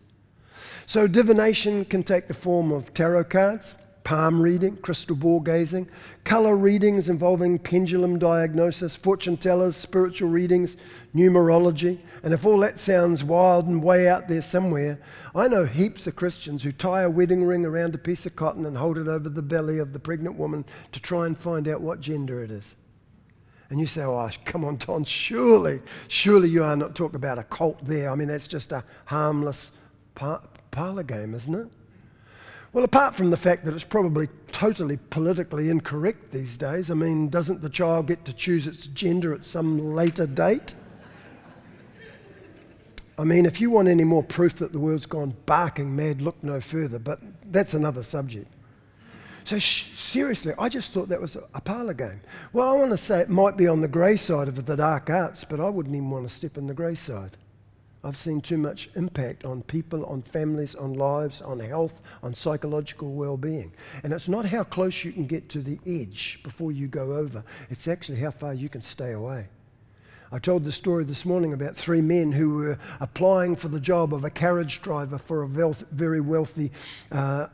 So 0.86 1.08
divination 1.08 1.86
can 1.86 2.04
take 2.04 2.28
the 2.28 2.34
form 2.34 2.72
of 2.72 2.94
tarot 2.94 3.26
cards 3.26 3.76
palm 4.06 4.40
reading, 4.40 4.78
crystal 4.78 5.16
ball 5.16 5.40
gazing, 5.40 5.90
color 6.24 6.56
readings 6.56 7.10
involving 7.10 7.58
pendulum 7.58 8.20
diagnosis, 8.20 8.96
fortune 8.96 9.36
tellers, 9.36 9.76
spiritual 9.76 10.30
readings, 10.30 10.78
numerology. 11.14 11.98
And 12.24 12.32
if 12.32 12.46
all 12.46 12.60
that 12.60 12.80
sounds 12.80 13.24
wild 13.24 13.66
and 13.66 13.84
way 13.84 14.08
out 14.08 14.28
there 14.28 14.44
somewhere, 14.44 15.00
I 15.34 15.48
know 15.48 15.66
heaps 15.66 16.06
of 16.06 16.16
Christians 16.16 16.62
who 16.62 16.72
tie 16.72 17.02
a 17.02 17.10
wedding 17.10 17.44
ring 17.44 17.66
around 17.66 17.96
a 17.96 17.98
piece 17.98 18.28
of 18.28 18.36
cotton 18.36 18.66
and 18.66 18.78
hold 18.78 19.00
it 19.00 19.08
over 19.08 19.28
the 19.28 19.42
belly 19.42 19.80
of 19.80 19.92
the 19.92 20.00
pregnant 20.00 20.38
woman 20.38 20.66
to 20.92 21.00
try 21.00 21.26
and 21.26 21.36
find 21.36 21.68
out 21.68 21.82
what 21.82 22.00
gender 22.00 22.44
it 22.44 22.52
is. 22.52 22.76
And 23.72 23.80
you 23.80 23.88
say, 23.88 24.04
oh, 24.04 24.30
come 24.46 24.64
on, 24.64 24.78
Don, 24.78 25.04
surely, 25.04 25.82
surely 26.08 26.50
you 26.50 26.64
are 26.64 26.76
not 26.76 26.96
talking 26.96 27.16
about 27.16 27.40
a 27.40 27.44
cult 27.44 27.84
there. 27.84 28.12
I 28.12 28.16
mean, 28.16 28.28
that's 28.28 28.46
just 28.46 28.72
a 28.72 28.84
harmless 29.06 29.72
par- 30.14 30.44
parlor 30.76 31.04
game, 31.04 31.34
isn't 31.34 31.56
it? 31.56 31.68
Well, 32.74 32.84
apart 32.84 33.16
from 33.16 33.32
the 33.32 33.38
fact 33.38 33.64
that 33.64 33.74
it's 33.74 33.86
probably 33.86 34.28
totally 34.52 34.98
politically 35.10 35.70
incorrect 35.70 36.32
these 36.32 36.58
days, 36.58 36.92
I 36.92 36.94
mean, 36.94 37.30
doesn't 37.30 37.62
the 37.62 37.70
child 37.70 38.08
get 38.08 38.26
to 38.26 38.34
choose 38.34 38.68
its 38.68 38.88
gender 38.88 39.34
at 39.34 39.46
some 39.46 39.94
later 39.94 40.28
date? 40.28 40.76
I 43.18 43.24
mean, 43.24 43.46
if 43.46 43.62
you 43.62 43.72
want 43.72 43.88
any 43.88 44.04
more 44.04 44.22
proof 44.22 44.56
that 44.56 44.74
the 44.74 44.80
world's 44.80 45.06
gone 45.06 45.34
barking 45.46 45.96
mad, 45.96 46.22
look 46.22 46.36
no 46.44 46.60
further, 46.60 47.00
but 47.00 47.22
that's 47.50 47.74
another 47.74 48.04
subject. 48.04 48.52
So, 49.46 49.58
sh- 49.58 49.92
seriously, 49.96 50.54
I 50.60 50.68
just 50.68 50.92
thought 50.92 51.08
that 51.08 51.22
was 51.22 51.38
a, 51.38 51.44
a 51.54 51.62
parlour 51.62 51.94
game. 51.94 52.20
Well, 52.52 52.68
I 52.68 52.78
want 52.78 52.92
to 52.92 52.98
say 52.98 53.22
it 53.22 53.30
might 53.30 53.56
be 53.56 53.70
on 53.70 53.80
the 53.80 53.88
grey 53.88 54.18
side 54.18 54.50
of 54.50 54.66
the 54.66 54.76
dark 54.76 55.10
arts, 55.10 55.46
but 55.46 55.62
I 55.62 55.70
wouldn't 55.70 55.96
even 55.96 56.10
want 56.10 56.28
to 56.28 56.36
step 56.36 56.58
in 56.58 56.68
the 56.68 56.74
grey 56.74 56.96
side. 56.96 57.38
I've 58.06 58.16
seen 58.16 58.40
too 58.40 58.60
much 58.60 58.88
impact 58.96 59.46
on 59.46 59.64
people, 59.64 60.06
on 60.06 60.22
families, 60.22 60.76
on 60.76 60.94
lives, 60.94 61.42
on 61.42 61.60
health, 61.60 62.04
on 62.22 62.36
psychological 62.36 63.12
well 63.14 63.36
being. 63.36 63.74
And 64.04 64.14
it's 64.14 64.30
not 64.30 64.46
how 64.46 64.64
close 64.64 65.04
you 65.04 65.12
can 65.12 65.26
get 65.26 65.50
to 65.50 65.60
the 65.60 65.80
edge 65.88 66.40
before 66.44 66.72
you 66.72 66.88
go 66.88 67.16
over, 67.16 67.44
it's 67.72 67.88
actually 67.88 68.20
how 68.20 68.30
far 68.30 68.54
you 68.54 68.70
can 68.70 68.84
stay 68.84 69.14
away. 69.14 69.48
I 70.32 70.40
told 70.40 70.64
the 70.64 70.72
story 70.72 71.04
this 71.04 71.24
morning 71.24 71.54
about 71.54 71.76
three 71.76 72.02
men 72.02 72.32
who 72.32 72.56
were 72.56 72.80
applying 73.00 73.56
for 73.56 73.68
the 73.68 73.80
job 73.80 74.12
of 74.12 74.24
a 74.24 74.32
carriage 74.32 74.82
driver 74.82 75.20
for 75.20 75.44
a 75.44 75.48
very 75.48 76.20
wealthy 76.20 76.72
uh, 77.12 77.48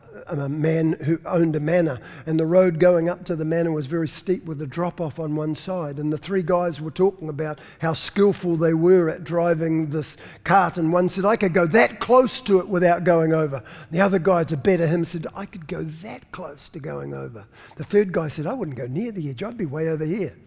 man 0.48 0.94
who 0.94 1.20
owned 1.26 1.58
a 1.58 1.60
manor. 1.60 2.00
And 2.26 2.40
the 2.40 2.46
road 2.46 2.80
going 2.80 3.10
up 3.10 3.26
to 3.26 3.36
the 3.36 3.44
manor 3.44 3.74
was 3.74 3.88
very 3.88 4.08
steep 4.08 4.46
with 4.46 4.62
a 4.62 4.68
drop 4.68 5.02
off 5.02 5.20
on 5.20 5.36
one 5.36 5.54
side. 5.54 5.98
And 5.98 6.14
the 6.14 6.18
three 6.18 6.44
guys 6.44 6.80
were 6.80 6.92
talking 6.92 7.28
about 7.28 7.60
how 7.80 7.92
skillful 7.92 8.56
they 8.56 8.74
were 8.74 9.10
at 9.10 9.26
driving 9.26 9.90
this 9.90 10.16
cart. 10.46 10.78
And 10.78 10.94
one 10.94 11.10
said, 11.10 11.26
I 11.26 11.36
could 11.36 11.54
go 11.54 11.68
that 11.68 12.00
close 12.00 12.40
to 12.42 12.60
it 12.60 12.70
without 12.70 13.04
going 13.04 13.34
over. 13.34 13.64
The 13.92 14.00
other 14.00 14.20
guy, 14.20 14.46
to 14.46 14.56
better 14.56 14.88
him, 14.88 15.04
said, 15.04 15.28
I 15.36 15.46
could 15.46 15.68
go 15.68 15.84
that 15.84 16.32
close 16.32 16.70
to 16.70 16.80
going 16.80 17.14
over. 17.14 17.46
The 17.76 17.84
third 17.84 18.14
guy 18.14 18.30
said, 18.30 18.48
I 18.48 18.54
wouldn't 18.54 18.78
go 18.78 18.88
near 18.88 19.12
the 19.12 19.30
edge, 19.30 19.44
I'd 19.44 19.58
be 19.58 19.66
way 19.66 19.90
over 19.90 20.06
here. 20.06 20.38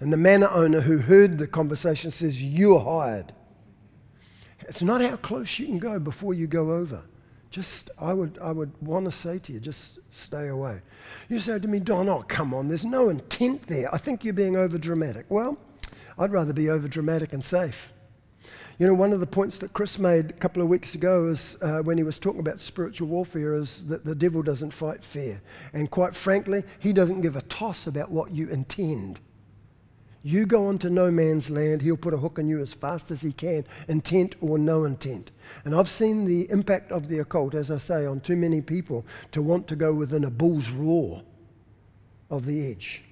And 0.00 0.10
the 0.10 0.16
manor 0.16 0.48
owner 0.48 0.80
who 0.80 0.98
heard 0.98 1.38
the 1.38 1.46
conversation 1.46 2.10
says, 2.10 2.42
You're 2.42 2.80
hired. 2.80 3.32
It's 4.60 4.82
not 4.82 5.00
how 5.02 5.16
close 5.16 5.58
you 5.58 5.66
can 5.66 5.78
go 5.78 5.98
before 5.98 6.34
you 6.34 6.46
go 6.46 6.72
over. 6.72 7.02
Just, 7.50 7.90
I 7.98 8.12
would, 8.12 8.38
I 8.40 8.52
would 8.52 8.70
want 8.80 9.06
to 9.06 9.10
say 9.10 9.38
to 9.40 9.52
you, 9.52 9.58
just 9.58 9.98
stay 10.10 10.48
away. 10.48 10.80
You 11.28 11.40
say 11.40 11.58
to 11.58 11.68
me, 11.68 11.80
Don, 11.80 12.08
oh, 12.08 12.24
come 12.28 12.54
on, 12.54 12.68
there's 12.68 12.84
no 12.84 13.08
intent 13.08 13.66
there. 13.66 13.92
I 13.92 13.98
think 13.98 14.24
you're 14.24 14.32
being 14.32 14.56
over 14.56 14.78
dramatic. 14.78 15.26
Well, 15.28 15.58
I'd 16.18 16.30
rather 16.32 16.52
be 16.52 16.70
over 16.70 16.86
dramatic 16.86 17.32
and 17.32 17.44
safe. 17.44 17.92
You 18.78 18.86
know, 18.86 18.94
one 18.94 19.12
of 19.12 19.20
the 19.20 19.26
points 19.26 19.58
that 19.58 19.72
Chris 19.72 19.98
made 19.98 20.30
a 20.30 20.34
couple 20.34 20.62
of 20.62 20.68
weeks 20.68 20.94
ago 20.94 21.26
is 21.26 21.58
uh, 21.60 21.80
when 21.80 21.98
he 21.98 22.04
was 22.04 22.18
talking 22.18 22.40
about 22.40 22.60
spiritual 22.60 23.08
warfare 23.08 23.54
is 23.54 23.84
that 23.88 24.04
the 24.04 24.14
devil 24.14 24.42
doesn't 24.42 24.70
fight 24.70 25.04
fair. 25.04 25.42
And 25.74 25.90
quite 25.90 26.14
frankly, 26.14 26.62
he 26.78 26.92
doesn't 26.92 27.20
give 27.20 27.36
a 27.36 27.42
toss 27.42 27.88
about 27.88 28.10
what 28.10 28.30
you 28.30 28.48
intend. 28.48 29.20
You 30.22 30.44
go 30.44 30.66
onto 30.66 30.90
no 30.90 31.10
man's 31.10 31.50
land, 31.50 31.80
he'll 31.80 31.96
put 31.96 32.12
a 32.12 32.18
hook 32.18 32.38
on 32.38 32.46
you 32.46 32.60
as 32.60 32.74
fast 32.74 33.10
as 33.10 33.22
he 33.22 33.32
can, 33.32 33.64
intent 33.88 34.34
or 34.42 34.58
no 34.58 34.84
intent. 34.84 35.30
And 35.64 35.74
I've 35.74 35.88
seen 35.88 36.26
the 36.26 36.50
impact 36.50 36.92
of 36.92 37.08
the 37.08 37.20
occult, 37.20 37.54
as 37.54 37.70
I 37.70 37.78
say, 37.78 38.04
on 38.04 38.20
too 38.20 38.36
many 38.36 38.60
people 38.60 39.06
to 39.32 39.40
want 39.40 39.66
to 39.68 39.76
go 39.76 39.94
within 39.94 40.24
a 40.24 40.30
bull's 40.30 40.68
roar 40.70 41.22
of 42.28 42.44
the 42.44 42.70
edge. 42.70 43.02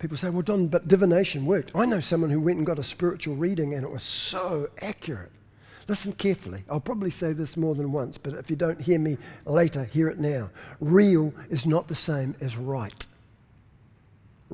People 0.00 0.16
say, 0.16 0.28
well, 0.28 0.42
Don, 0.42 0.66
but 0.66 0.88
divination 0.88 1.46
worked. 1.46 1.70
I 1.74 1.86
know 1.86 2.00
someone 2.00 2.30
who 2.30 2.40
went 2.40 2.58
and 2.58 2.66
got 2.66 2.80
a 2.80 2.82
spiritual 2.82 3.36
reading 3.36 3.74
and 3.74 3.84
it 3.84 3.90
was 3.90 4.02
so 4.02 4.68
accurate. 4.82 5.30
Listen 5.86 6.12
carefully. 6.12 6.64
I'll 6.68 6.80
probably 6.80 7.10
say 7.10 7.32
this 7.32 7.56
more 7.56 7.74
than 7.74 7.92
once, 7.92 8.18
but 8.18 8.34
if 8.34 8.50
you 8.50 8.56
don't 8.56 8.80
hear 8.80 8.98
me 8.98 9.18
later, 9.46 9.84
hear 9.84 10.08
it 10.08 10.18
now. 10.18 10.50
Real 10.80 11.32
is 11.48 11.64
not 11.64 11.88
the 11.88 11.94
same 11.94 12.34
as 12.40 12.56
right. 12.56 13.06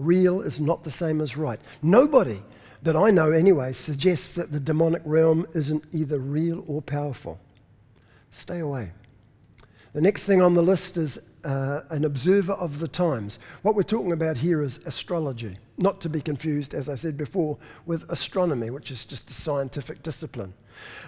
Real 0.04 0.40
is 0.40 0.60
not 0.60 0.84
the 0.84 0.90
same 0.90 1.20
as 1.20 1.36
right. 1.36 1.60
Nobody 1.82 2.40
that 2.82 2.96
I 2.96 3.10
know, 3.10 3.30
anyway, 3.30 3.72
suggests 3.72 4.34
that 4.34 4.52
the 4.52 4.60
demonic 4.60 5.02
realm 5.04 5.46
isn't 5.54 5.84
either 5.92 6.18
real 6.18 6.64
or 6.66 6.80
powerful. 6.80 7.38
Stay 8.30 8.60
away. 8.60 8.92
The 9.92 10.00
next 10.00 10.24
thing 10.24 10.40
on 10.40 10.54
the 10.54 10.62
list 10.62 10.96
is 10.96 11.18
uh, 11.44 11.82
an 11.90 12.04
observer 12.04 12.52
of 12.52 12.78
the 12.78 12.88
times. 12.88 13.38
What 13.62 13.74
we're 13.74 13.82
talking 13.82 14.12
about 14.12 14.36
here 14.36 14.62
is 14.62 14.78
astrology, 14.86 15.58
not 15.78 16.00
to 16.02 16.08
be 16.08 16.20
confused, 16.20 16.74
as 16.74 16.88
I 16.88 16.94
said 16.94 17.16
before, 17.16 17.58
with 17.86 18.08
astronomy, 18.10 18.70
which 18.70 18.90
is 18.90 19.04
just 19.04 19.30
a 19.30 19.34
scientific 19.34 20.02
discipline. 20.02 20.54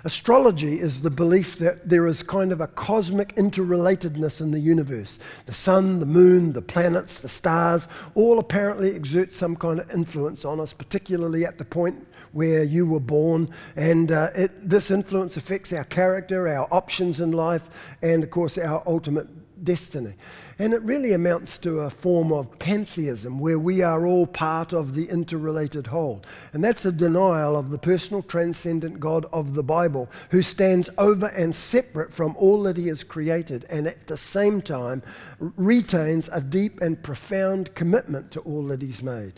Astrology 0.05 0.81
is 0.81 1.03
the 1.03 1.11
belief 1.11 1.59
that 1.59 1.89
there 1.89 2.07
is 2.07 2.23
kind 2.23 2.53
of 2.53 2.61
a 2.61 2.67
cosmic 2.67 3.35
interrelatedness 3.37 4.41
in 4.41 4.51
the 4.51 4.61
universe. 4.61 5.19
The 5.47 5.53
sun, 5.53 6.01
the 6.01 6.07
moon, 6.07 6.53
the 6.53 6.63
planets, 6.63 7.21
the 7.21 7.29
stars 7.29 7.89
all 8.15 8.39
apparently 8.39 8.91
exert 8.91 9.33
some 9.33 9.57
kind 9.57 9.81
of 9.81 9.91
influence 9.91 10.45
on 10.45 10.61
us, 10.61 10.73
particularly 10.73 11.47
at 11.47 11.59
the 11.59 11.65
point 11.65 12.07
where 12.33 12.63
you 12.63 12.87
were 12.87 13.01
born. 13.01 13.49
And 13.77 14.11
uh, 14.11 14.29
it, 14.35 14.69
this 14.69 14.91
influence 14.91 15.37
affects 15.37 15.73
our 15.73 15.85
character, 15.85 16.49
our 16.49 16.67
options 16.73 17.21
in 17.21 17.33
life, 17.33 17.71
and 18.03 18.23
of 18.25 18.31
course, 18.31 18.59
our 18.59 18.83
ultimate 18.87 19.29
destiny. 19.63 20.15
And 20.59 20.73
it 20.73 20.83
really 20.83 21.13
amounts 21.13 21.59
to 21.59 21.81
a 21.81 21.91
form 21.91 22.33
of 22.33 22.59
pantheism 22.59 23.39
where 23.39 23.59
we 23.59 23.83
are 23.83 24.07
all 24.07 24.27
part 24.27 24.73
of 24.73 24.95
the 24.95 25.07
interrelated 25.09 25.87
whole. 25.87 26.23
And 26.53 26.63
that's 26.63 26.85
a 26.85 26.93
denial 26.93 27.57
of 27.57 27.71
the 27.71 27.79
personal 27.79 28.23
transcendent 28.23 29.01
God 29.01 29.27
of 29.33 29.55
the 29.55 29.63
Bible 29.63 30.11
who 30.31 30.43
stands 30.43 30.91
over 30.99 31.27
and 31.29 31.55
separate 31.55 32.13
from 32.13 32.37
all 32.37 32.63
that 32.65 32.77
he 32.77 32.89
has 32.89 33.05
created 33.05 33.65
and 33.69 33.87
at 33.87 34.07
the 34.07 34.17
same 34.17 34.63
time 34.63 35.03
retains 35.39 36.29
a 36.29 36.41
deep 36.41 36.81
and 36.81 37.03
profound 37.03 37.75
commitment 37.75 38.31
to 38.33 38.41
all 38.41 38.65
that 38.65 38.83
he's 38.83 39.03
made. 39.03 39.35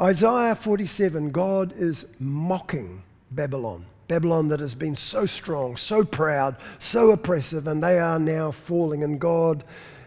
Isaiah 0.00 0.56
47, 0.56 1.30
God 1.30 1.72
is 1.76 2.06
mocking 2.18 3.02
Babylon. 3.30 3.86
Babylon 4.08 4.48
that 4.48 4.60
has 4.60 4.74
been 4.74 4.96
so 4.96 5.26
strong, 5.26 5.76
so 5.76 6.04
proud, 6.04 6.56
so 6.78 7.10
oppressive, 7.10 7.66
and 7.66 7.82
they 7.82 7.98
are 7.98 8.18
now 8.18 8.50
falling. 8.50 9.02
And 9.02 9.20
God, 9.20 9.64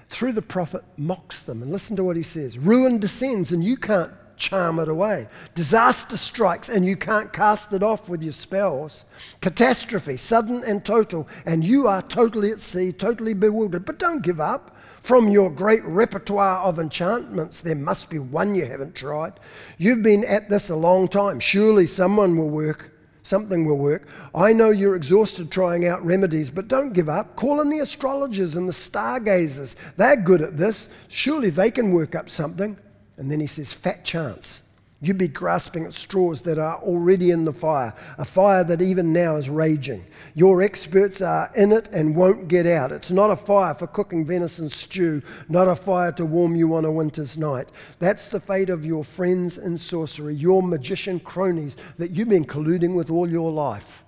through 0.09 0.33
the 0.33 0.41
prophet, 0.41 0.83
mocks 0.97 1.43
them. 1.43 1.61
And 1.61 1.71
listen 1.71 1.95
to 1.95 2.03
what 2.03 2.15
he 2.15 2.23
says 2.23 2.57
Ruin 2.57 2.99
descends, 2.99 3.51
and 3.51 3.63
you 3.63 3.77
can't 3.77 4.11
charm 4.37 4.77
it 4.79 4.87
away. 4.87 5.27
Disaster 5.55 6.15
strikes, 6.15 6.69
and 6.69 6.85
you 6.85 6.95
can't 6.95 7.33
cast 7.33 7.73
it 7.73 7.83
off 7.83 8.07
with 8.07 8.21
your 8.21 8.33
spells. 8.33 9.03
Catastrophe, 9.41 10.15
sudden 10.15 10.63
and 10.63 10.85
total, 10.85 11.27
and 11.45 11.63
you 11.63 11.87
are 11.87 12.01
totally 12.03 12.51
at 12.51 12.61
sea, 12.61 12.91
totally 12.91 13.33
bewildered. 13.33 13.85
But 13.85 13.99
don't 13.99 14.21
give 14.21 14.39
up. 14.39 14.75
From 15.01 15.29
your 15.29 15.49
great 15.49 15.85
repertoire 15.85 16.57
of 16.57 16.79
enchantments, 16.79 17.61
there 17.61 17.75
must 17.75 18.09
be 18.09 18.19
one 18.19 18.55
you 18.55 18.65
haven't 18.65 18.93
tried. 18.93 19.39
You've 19.77 20.03
been 20.03 20.25
at 20.25 20.49
this 20.49 20.69
a 20.69 20.75
long 20.75 21.07
time. 21.07 21.39
Surely 21.39 21.87
someone 21.87 22.37
will 22.37 22.49
work 22.49 22.91
Something 23.27 23.65
will 23.65 23.77
work. 23.77 24.07
I 24.33 24.53
know 24.53 24.69
you're 24.69 24.95
exhausted 24.95 25.51
trying 25.51 25.85
out 25.85 26.05
remedies, 26.05 26.49
but 26.49 26.69
don't 26.69 26.93
give 26.93 27.09
up. 27.09 27.35
Call 27.35 27.59
in 27.59 27.69
the 27.69 27.79
astrologers 27.79 28.55
and 28.55 28.69
the 28.69 28.71
stargazers. 28.71 29.75
They're 29.97 30.15
good 30.15 30.41
at 30.41 30.55
this. 30.55 30.87
Surely 31.09 31.49
they 31.49 31.69
can 31.69 31.91
work 31.91 32.15
up 32.15 32.29
something. 32.29 32.77
And 33.17 33.29
then 33.29 33.41
he 33.41 33.47
says, 33.47 33.73
Fat 33.73 34.05
chance. 34.05 34.61
You'd 34.99 35.19
be 35.19 35.27
grasping 35.27 35.85
at 35.85 35.93
straws 35.93 36.41
that 36.43 36.57
are 36.57 36.77
already 36.77 37.29
in 37.29 37.45
the 37.45 37.53
fire, 37.53 37.93
a 38.17 38.25
fire 38.25 38.63
that 38.63 38.81
even 38.81 39.13
now 39.13 39.35
is 39.35 39.47
raging. 39.47 40.03
Your 40.33 40.63
experts 40.63 41.21
are 41.21 41.51
in 41.55 41.71
it 41.71 41.87
and 41.89 42.15
won't 42.15 42.47
get 42.47 42.65
out. 42.65 42.91
It's 42.91 43.11
not 43.11 43.29
a 43.29 43.35
fire 43.35 43.75
for 43.75 43.85
cooking 43.85 44.25
venison 44.25 44.69
stew, 44.69 45.21
not 45.49 45.67
a 45.67 45.75
fire 45.75 46.11
to 46.13 46.25
warm 46.25 46.55
you 46.55 46.73
on 46.73 46.83
a 46.83 46.91
winter's 46.91 47.37
night. 47.37 47.71
That's 47.99 48.29
the 48.29 48.39
fate 48.39 48.71
of 48.71 48.83
your 48.83 49.03
friends 49.03 49.59
in 49.59 49.77
sorcery, 49.77 50.33
your 50.33 50.63
magician 50.63 51.19
cronies 51.19 51.77
that 51.99 52.09
you've 52.09 52.29
been 52.29 52.45
colluding 52.45 52.95
with 52.95 53.11
all 53.11 53.29
your 53.29 53.51
life. 53.51 54.03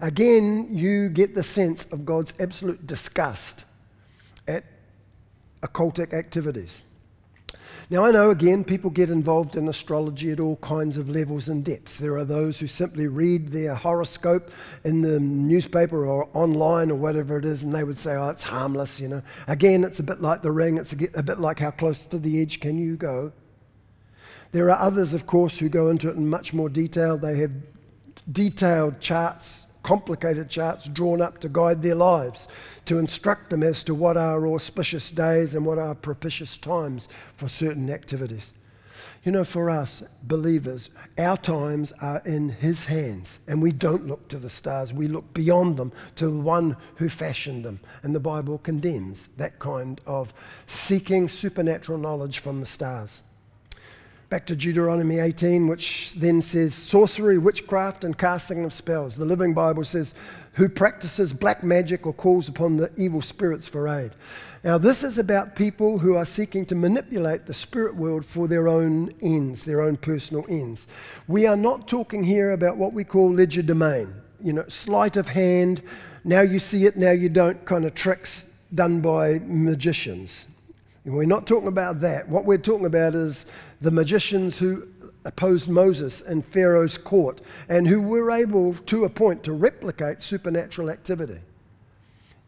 again, 0.00 0.68
you 0.70 1.08
get 1.08 1.34
the 1.34 1.42
sense 1.42 1.86
of 1.86 2.04
God's 2.04 2.34
absolute 2.38 2.86
disgust 2.86 3.64
at 4.46 4.64
occultic 5.62 6.12
activities. 6.12 6.82
Now, 7.92 8.06
I 8.06 8.10
know 8.10 8.30
again, 8.30 8.64
people 8.64 8.88
get 8.88 9.10
involved 9.10 9.54
in 9.54 9.68
astrology 9.68 10.30
at 10.30 10.40
all 10.40 10.56
kinds 10.56 10.96
of 10.96 11.10
levels 11.10 11.50
and 11.50 11.62
depths. 11.62 11.98
There 11.98 12.16
are 12.16 12.24
those 12.24 12.58
who 12.58 12.66
simply 12.66 13.06
read 13.06 13.52
their 13.52 13.74
horoscope 13.74 14.50
in 14.82 15.02
the 15.02 15.20
newspaper 15.20 16.06
or 16.06 16.26
online 16.32 16.90
or 16.90 16.94
whatever 16.94 17.36
it 17.36 17.44
is, 17.44 17.62
and 17.62 17.74
they 17.74 17.84
would 17.84 17.98
say, 17.98 18.14
oh, 18.14 18.30
it's 18.30 18.44
harmless, 18.44 18.98
you 18.98 19.08
know. 19.08 19.20
Again, 19.46 19.84
it's 19.84 20.00
a 20.00 20.02
bit 20.02 20.22
like 20.22 20.40
the 20.40 20.50
ring, 20.50 20.78
it's 20.78 20.94
a, 20.94 21.22
bit 21.22 21.38
like 21.38 21.58
how 21.58 21.70
close 21.70 22.06
to 22.06 22.18
the 22.18 22.40
edge 22.40 22.60
can 22.60 22.78
you 22.78 22.96
go. 22.96 23.30
There 24.52 24.70
are 24.70 24.80
others, 24.80 25.12
of 25.12 25.26
course, 25.26 25.58
who 25.58 25.68
go 25.68 25.90
into 25.90 26.08
it 26.08 26.16
in 26.16 26.26
much 26.26 26.54
more 26.54 26.70
detail. 26.70 27.18
They 27.18 27.36
have 27.40 27.52
detailed 28.32 29.00
charts 29.00 29.66
complicated 29.82 30.48
charts 30.48 30.86
drawn 30.86 31.20
up 31.20 31.38
to 31.40 31.48
guide 31.48 31.82
their 31.82 31.94
lives, 31.94 32.48
to 32.84 32.98
instruct 32.98 33.50
them 33.50 33.62
as 33.62 33.82
to 33.84 33.94
what 33.94 34.16
are 34.16 34.46
auspicious 34.46 35.10
days 35.10 35.54
and 35.54 35.64
what 35.64 35.78
are 35.78 35.94
propitious 35.94 36.56
times 36.56 37.08
for 37.36 37.48
certain 37.48 37.90
activities. 37.90 38.52
You 39.24 39.30
know, 39.30 39.44
for 39.44 39.70
us 39.70 40.02
believers, 40.24 40.90
our 41.16 41.36
times 41.36 41.92
are 42.00 42.22
in 42.24 42.48
His 42.48 42.86
hands, 42.86 43.38
and 43.46 43.62
we 43.62 43.70
don't 43.70 44.08
look 44.08 44.26
to 44.28 44.38
the 44.38 44.48
stars. 44.48 44.92
We 44.92 45.06
look 45.06 45.32
beyond 45.32 45.76
them 45.76 45.92
to 46.16 46.26
the 46.26 46.32
one 46.32 46.76
who 46.96 47.08
fashioned 47.08 47.64
them. 47.64 47.78
And 48.02 48.14
the 48.14 48.20
Bible 48.20 48.58
condemns 48.58 49.28
that 49.36 49.60
kind 49.60 50.00
of 50.06 50.34
seeking 50.66 51.28
supernatural 51.28 51.98
knowledge 51.98 52.40
from 52.40 52.58
the 52.58 52.66
stars. 52.66 53.20
Back 54.32 54.46
to 54.46 54.56
Deuteronomy 54.56 55.18
18, 55.18 55.68
which 55.68 56.14
then 56.14 56.40
says 56.40 56.74
sorcery, 56.74 57.36
witchcraft, 57.36 58.02
and 58.02 58.16
casting 58.16 58.64
of 58.64 58.72
spells. 58.72 59.14
The 59.14 59.26
Living 59.26 59.52
Bible 59.52 59.84
says, 59.84 60.14
who 60.54 60.70
practices 60.70 61.34
black 61.34 61.62
magic 61.62 62.06
or 62.06 62.14
calls 62.14 62.48
upon 62.48 62.78
the 62.78 62.90
evil 62.96 63.20
spirits 63.20 63.68
for 63.68 63.88
aid. 63.88 64.12
Now, 64.64 64.78
this 64.78 65.02
is 65.02 65.18
about 65.18 65.54
people 65.54 65.98
who 65.98 66.16
are 66.16 66.24
seeking 66.24 66.64
to 66.64 66.74
manipulate 66.74 67.44
the 67.44 67.52
spirit 67.52 67.94
world 67.94 68.24
for 68.24 68.48
their 68.48 68.68
own 68.68 69.12
ends, 69.20 69.64
their 69.64 69.82
own 69.82 69.98
personal 69.98 70.46
ends. 70.48 70.88
We 71.28 71.46
are 71.46 71.54
not 71.54 71.86
talking 71.86 72.24
here 72.24 72.52
about 72.52 72.78
what 72.78 72.94
we 72.94 73.04
call 73.04 73.30
legerdemain, 73.30 74.14
you 74.42 74.54
know, 74.54 74.64
sleight 74.66 75.18
of 75.18 75.28
hand, 75.28 75.82
now 76.24 76.40
you 76.40 76.58
see 76.58 76.86
it, 76.86 76.96
now 76.96 77.10
you 77.10 77.28
don't 77.28 77.62
kind 77.66 77.84
of 77.84 77.94
tricks 77.94 78.46
done 78.74 79.02
by 79.02 79.40
magicians. 79.44 80.46
And 81.04 81.14
we're 81.14 81.24
not 81.24 81.46
talking 81.46 81.68
about 81.68 82.00
that. 82.00 82.28
What 82.28 82.44
we're 82.44 82.58
talking 82.58 82.86
about 82.86 83.14
is 83.14 83.46
the 83.80 83.90
magicians 83.90 84.58
who 84.58 84.86
opposed 85.24 85.68
Moses 85.68 86.20
in 86.20 86.42
Pharaoh's 86.42 86.96
court 86.96 87.40
and 87.68 87.86
who 87.86 88.00
were 88.00 88.30
able 88.30 88.74
to 88.74 89.04
a 89.04 89.08
point 89.08 89.42
to 89.44 89.52
replicate 89.52 90.22
supernatural 90.22 90.90
activity. 90.90 91.40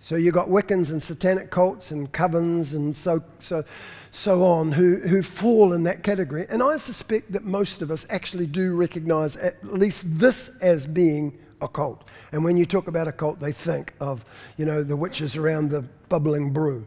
So 0.01 0.17
you've 0.17 0.35
got 0.35 0.49
Wiccans 0.49 0.91
and 0.91 1.03
satanic 1.03 1.51
cults 1.51 1.91
and 1.91 2.13
covens 2.13 2.75
and 2.75 2.95
so, 2.95 3.25
so, 3.39 3.65
so 4.11 4.45
on 4.45 4.73
who, 4.73 4.97
who 4.97 5.23
fall 5.23 5.73
in 5.73 5.85
that 5.85 6.03
category. 6.03 6.45
And 6.51 6.63
I 6.63 6.77
suspect 6.77 7.33
that 7.33 7.45
most 7.45 7.81
of 7.81 7.91
us 7.91 8.07
actually 8.11 8.47
do 8.47 8.75
recognize 8.75 9.37
at 9.39 9.65
least 9.65 10.19
this 10.19 10.61
as 10.61 10.87
being 10.87 11.39
a 11.63 11.69
cult. 11.69 12.05
And 12.33 12.45
when 12.45 12.59
you 12.59 12.67
talk 12.67 12.87
about 12.87 13.09
a 13.09 13.13
cult, 13.13 13.41
they 13.41 13.53
think 13.53 13.95
of, 13.99 14.25
you 14.59 14.67
know, 14.67 14.83
the 14.83 14.95
witches 14.95 15.37
around 15.37 15.71
the 15.71 15.81
bubbling 16.11 16.53
brew. 16.53 16.85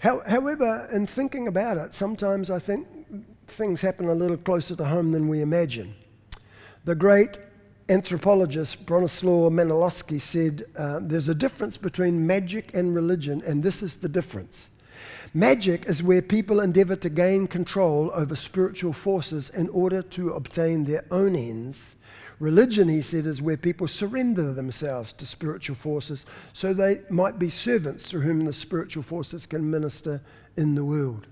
How, 0.00 0.22
however, 0.26 0.88
in 0.92 1.06
thinking 1.06 1.46
about 1.46 1.76
it, 1.76 1.94
sometimes 1.94 2.50
I 2.50 2.58
think 2.58 2.86
things 3.46 3.82
happen 3.82 4.08
a 4.08 4.14
little 4.14 4.38
closer 4.38 4.74
to 4.76 4.84
home 4.86 5.12
than 5.12 5.28
we 5.28 5.42
imagine. 5.42 5.94
The 6.86 6.94
great 6.94 7.38
anthropologist 7.90 8.86
Bronislaw 8.86 9.50
Malinowski 9.50 10.18
said 10.18 10.64
uh, 10.78 11.00
there's 11.02 11.28
a 11.28 11.34
difference 11.34 11.76
between 11.76 12.26
magic 12.26 12.72
and 12.72 12.94
religion, 12.94 13.42
and 13.46 13.62
this 13.62 13.82
is 13.82 13.96
the 13.96 14.08
difference. 14.08 14.70
Magic 15.34 15.84
is 15.86 16.02
where 16.02 16.22
people 16.22 16.60
endeavor 16.60 16.96
to 16.96 17.10
gain 17.10 17.46
control 17.46 18.10
over 18.14 18.34
spiritual 18.34 18.94
forces 18.94 19.50
in 19.50 19.68
order 19.68 20.00
to 20.00 20.30
obtain 20.30 20.84
their 20.84 21.04
own 21.10 21.36
ends 21.36 21.96
Religion, 22.40 22.88
he 22.88 23.02
said, 23.02 23.26
is 23.26 23.42
where 23.42 23.58
people 23.58 23.86
surrender 23.86 24.54
themselves 24.54 25.12
to 25.12 25.26
spiritual 25.26 25.76
forces 25.76 26.24
so 26.54 26.72
they 26.72 27.02
might 27.10 27.38
be 27.38 27.50
servants 27.50 28.08
through 28.08 28.22
whom 28.22 28.46
the 28.46 28.52
spiritual 28.52 29.02
forces 29.02 29.44
can 29.44 29.70
minister 29.70 30.22
in 30.56 30.74
the 30.74 30.84
world. 30.84 31.26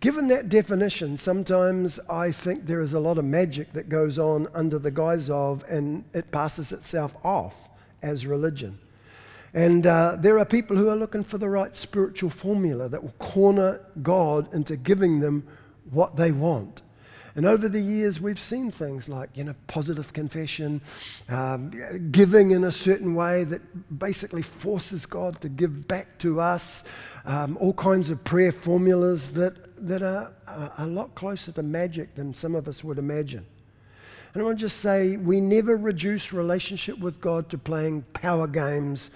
Given 0.00 0.28
that 0.28 0.48
definition, 0.48 1.18
sometimes 1.18 2.00
I 2.08 2.32
think 2.32 2.64
there 2.64 2.80
is 2.80 2.94
a 2.94 3.00
lot 3.00 3.18
of 3.18 3.26
magic 3.26 3.74
that 3.74 3.90
goes 3.90 4.18
on 4.18 4.48
under 4.54 4.78
the 4.78 4.90
guise 4.90 5.28
of, 5.28 5.62
and 5.68 6.06
it 6.14 6.32
passes 6.32 6.72
itself 6.72 7.14
off 7.22 7.68
as 8.00 8.24
religion. 8.24 8.78
And 9.52 9.86
uh, 9.86 10.16
there 10.18 10.38
are 10.38 10.46
people 10.46 10.76
who 10.76 10.88
are 10.88 10.96
looking 10.96 11.24
for 11.24 11.36
the 11.36 11.50
right 11.50 11.74
spiritual 11.74 12.30
formula 12.30 12.88
that 12.88 13.02
will 13.02 13.14
corner 13.18 13.84
God 14.00 14.52
into 14.54 14.76
giving 14.76 15.20
them 15.20 15.46
what 15.90 16.16
they 16.16 16.32
want. 16.32 16.80
And 17.36 17.46
over 17.46 17.68
the 17.68 17.80
years, 17.80 18.20
we've 18.20 18.40
seen 18.40 18.70
things 18.70 19.08
like, 19.08 19.30
you 19.34 19.44
know, 19.44 19.54
positive 19.66 20.12
confession, 20.12 20.80
um, 21.28 21.70
giving 22.10 22.50
in 22.50 22.64
a 22.64 22.72
certain 22.72 23.14
way 23.14 23.44
that 23.44 23.98
basically 23.98 24.42
forces 24.42 25.06
God 25.06 25.40
to 25.40 25.48
give 25.48 25.86
back 25.86 26.18
to 26.18 26.40
us, 26.40 26.84
um, 27.24 27.56
all 27.58 27.72
kinds 27.72 28.10
of 28.10 28.22
prayer 28.24 28.52
formulas 28.52 29.28
that, 29.28 29.54
that 29.86 30.02
are 30.02 30.32
a 30.78 30.86
lot 30.86 31.14
closer 31.14 31.52
to 31.52 31.62
magic 31.62 32.14
than 32.16 32.34
some 32.34 32.54
of 32.54 32.66
us 32.66 32.82
would 32.82 32.98
imagine. 32.98 33.46
And 34.34 34.42
I 34.42 34.44
want 34.44 34.58
to 34.58 34.64
just 34.64 34.78
say, 34.78 35.16
we 35.16 35.40
never 35.40 35.76
reduce 35.76 36.32
relationship 36.32 36.98
with 36.98 37.20
God 37.20 37.48
to 37.50 37.58
playing 37.58 38.02
power 38.12 38.46
games 38.46 39.10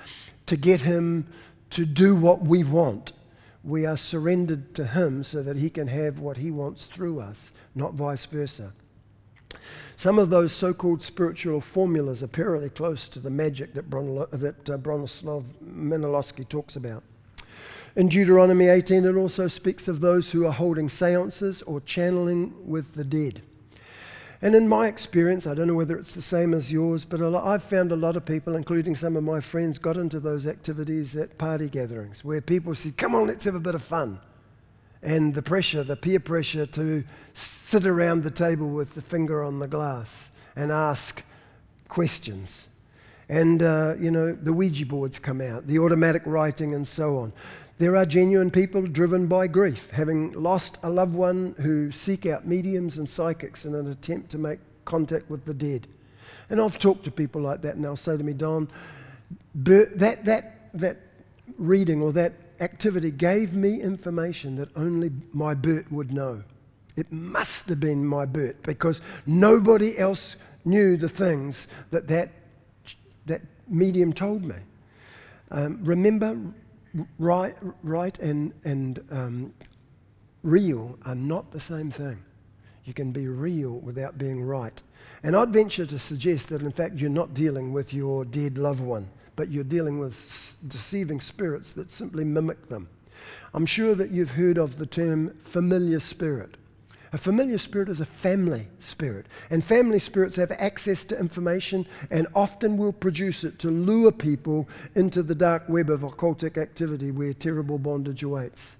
to 0.46 0.56
get 0.56 0.80
Him 0.80 1.26
to 1.70 1.84
do 1.84 2.14
what 2.14 2.42
we 2.42 2.64
want 2.64 3.12
we 3.64 3.86
are 3.86 3.96
surrendered 3.96 4.74
to 4.74 4.86
Him 4.86 5.22
so 5.22 5.42
that 5.42 5.56
He 5.56 5.70
can 5.70 5.88
have 5.88 6.18
what 6.18 6.36
He 6.36 6.50
wants 6.50 6.84
through 6.84 7.20
us, 7.20 7.52
not 7.74 7.94
vice 7.94 8.26
versa. 8.26 8.72
Some 9.96 10.18
of 10.18 10.30
those 10.30 10.52
so 10.52 10.74
called 10.74 11.02
spiritual 11.02 11.60
formulas 11.60 12.22
are 12.22 12.28
perilously 12.28 12.70
close 12.70 13.08
to 13.08 13.20
the 13.20 13.30
magic 13.30 13.74
that, 13.74 13.90
that 13.90 14.70
uh, 14.70 14.76
Bronislaw 14.76 15.44
Malinowski 15.64 16.48
talks 16.48 16.76
about. 16.76 17.02
In 17.96 18.08
Deuteronomy 18.08 18.66
18, 18.66 19.04
it 19.04 19.14
also 19.14 19.46
speaks 19.46 19.86
of 19.86 20.00
those 20.00 20.32
who 20.32 20.44
are 20.46 20.52
holding 20.52 20.88
seances 20.88 21.62
or 21.62 21.80
channeling 21.80 22.52
with 22.66 22.94
the 22.94 23.04
dead. 23.04 23.42
And 24.44 24.54
in 24.54 24.68
my 24.68 24.88
experience, 24.88 25.46
I 25.46 25.54
don't 25.54 25.68
know 25.68 25.74
whether 25.74 25.96
it's 25.96 26.14
the 26.14 26.20
same 26.20 26.52
as 26.52 26.70
yours, 26.70 27.06
but 27.06 27.18
lot, 27.18 27.46
I've 27.46 27.64
found 27.64 27.92
a 27.92 27.96
lot 27.96 28.14
of 28.14 28.26
people, 28.26 28.56
including 28.56 28.94
some 28.94 29.16
of 29.16 29.24
my 29.24 29.40
friends, 29.40 29.78
got 29.78 29.96
into 29.96 30.20
those 30.20 30.46
activities 30.46 31.16
at 31.16 31.38
party 31.38 31.66
gatherings 31.66 32.22
where 32.22 32.42
people 32.42 32.74
said, 32.74 32.98
Come 32.98 33.14
on, 33.14 33.26
let's 33.26 33.46
have 33.46 33.54
a 33.54 33.60
bit 33.60 33.74
of 33.74 33.82
fun. 33.82 34.20
And 35.02 35.34
the 35.34 35.40
pressure, 35.40 35.82
the 35.82 35.96
peer 35.96 36.20
pressure 36.20 36.66
to 36.66 37.04
sit 37.32 37.86
around 37.86 38.22
the 38.22 38.30
table 38.30 38.68
with 38.68 38.94
the 38.94 39.00
finger 39.00 39.42
on 39.42 39.60
the 39.60 39.66
glass 39.66 40.30
and 40.54 40.70
ask 40.70 41.22
questions. 41.88 42.66
And, 43.30 43.62
uh, 43.62 43.94
you 43.98 44.10
know, 44.10 44.34
the 44.34 44.52
Ouija 44.52 44.84
boards 44.84 45.18
come 45.18 45.40
out, 45.40 45.66
the 45.66 45.78
automatic 45.78 46.20
writing, 46.26 46.74
and 46.74 46.86
so 46.86 47.16
on. 47.16 47.32
There 47.78 47.96
are 47.96 48.06
genuine 48.06 48.50
people 48.50 48.82
driven 48.82 49.26
by 49.26 49.48
grief, 49.48 49.90
having 49.90 50.32
lost 50.32 50.78
a 50.84 50.90
loved 50.90 51.14
one 51.14 51.56
who 51.60 51.90
seek 51.90 52.24
out 52.24 52.46
mediums 52.46 52.98
and 52.98 53.08
psychics 53.08 53.66
in 53.66 53.74
an 53.74 53.90
attempt 53.90 54.30
to 54.30 54.38
make 54.38 54.60
contact 54.84 55.28
with 55.28 55.44
the 55.44 55.54
dead. 55.54 55.88
And 56.50 56.60
I've 56.60 56.78
talked 56.78 57.04
to 57.04 57.10
people 57.10 57.40
like 57.40 57.62
that, 57.62 57.74
and 57.74 57.84
they'll 57.84 57.96
say 57.96 58.16
to 58.16 58.22
me, 58.22 58.32
Don, 58.32 58.68
that, 59.56 60.24
that, 60.24 60.70
that 60.74 60.98
reading 61.58 62.00
or 62.00 62.12
that 62.12 62.34
activity 62.60 63.10
gave 63.10 63.54
me 63.54 63.80
information 63.80 64.56
that 64.56 64.68
only 64.76 65.10
my 65.32 65.54
Bert 65.54 65.90
would 65.90 66.12
know. 66.12 66.42
It 66.96 67.10
must 67.10 67.68
have 67.68 67.80
been 67.80 68.06
my 68.06 68.24
Bert 68.24 68.62
because 68.62 69.00
nobody 69.26 69.98
else 69.98 70.36
knew 70.64 70.96
the 70.96 71.08
things 71.08 71.66
that 71.90 72.06
that, 72.08 72.30
that 73.26 73.42
medium 73.68 74.12
told 74.12 74.44
me. 74.44 74.54
Um, 75.50 75.80
remember, 75.82 76.38
right, 77.18 77.56
right 77.82 78.18
and, 78.18 78.52
and 78.64 79.00
um, 79.10 79.54
real 80.42 80.98
are 81.04 81.14
not 81.14 81.50
the 81.50 81.60
same 81.60 81.90
thing. 81.90 82.22
You 82.84 82.92
can 82.92 83.12
be 83.12 83.28
real 83.28 83.72
without 83.72 84.18
being 84.18 84.42
right. 84.42 84.82
And 85.22 85.34
I'd 85.34 85.50
venture 85.50 85.86
to 85.86 85.98
suggest 85.98 86.48
that, 86.50 86.60
in 86.60 86.70
fact, 86.70 86.96
you're 86.96 87.10
not 87.10 87.32
dealing 87.34 87.72
with 87.72 87.94
your 87.94 88.24
dead 88.24 88.58
loved 88.58 88.80
one, 88.80 89.08
but 89.36 89.50
you're 89.50 89.64
dealing 89.64 89.98
with 89.98 90.56
deceiving 90.68 91.20
spirits 91.20 91.72
that 91.72 91.90
simply 91.90 92.24
mimic 92.24 92.68
them. 92.68 92.88
I'm 93.54 93.66
sure 93.66 93.94
that 93.94 94.10
you've 94.10 94.32
heard 94.32 94.58
of 94.58 94.78
the 94.78 94.86
term 94.86 95.34
familiar 95.40 96.00
spirit. 96.00 96.56
A 97.14 97.16
familiar 97.16 97.58
spirit 97.58 97.88
is 97.88 98.00
a 98.00 98.04
family 98.04 98.66
spirit, 98.80 99.26
and 99.48 99.64
family 99.64 100.00
spirits 100.00 100.34
have 100.34 100.50
access 100.50 101.04
to 101.04 101.16
information 101.16 101.86
and 102.10 102.26
often 102.34 102.76
will 102.76 102.92
produce 102.92 103.44
it 103.44 103.60
to 103.60 103.70
lure 103.70 104.10
people 104.10 104.68
into 104.96 105.22
the 105.22 105.36
dark 105.36 105.68
web 105.68 105.90
of 105.90 106.00
occultic 106.00 106.58
activity 106.58 107.12
where 107.12 107.32
terrible 107.32 107.78
bondage 107.78 108.24
awaits. 108.24 108.74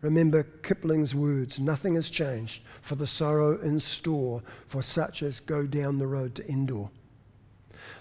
Remember 0.00 0.44
Kipling's 0.62 1.14
words 1.14 1.60
nothing 1.60 1.96
has 1.96 2.08
changed 2.08 2.62
for 2.80 2.94
the 2.94 3.06
sorrow 3.06 3.60
in 3.60 3.78
store 3.78 4.42
for 4.64 4.82
such 4.82 5.22
as 5.22 5.38
go 5.38 5.66
down 5.66 5.98
the 5.98 6.06
road 6.06 6.34
to 6.36 6.48
Endor. 6.48 6.88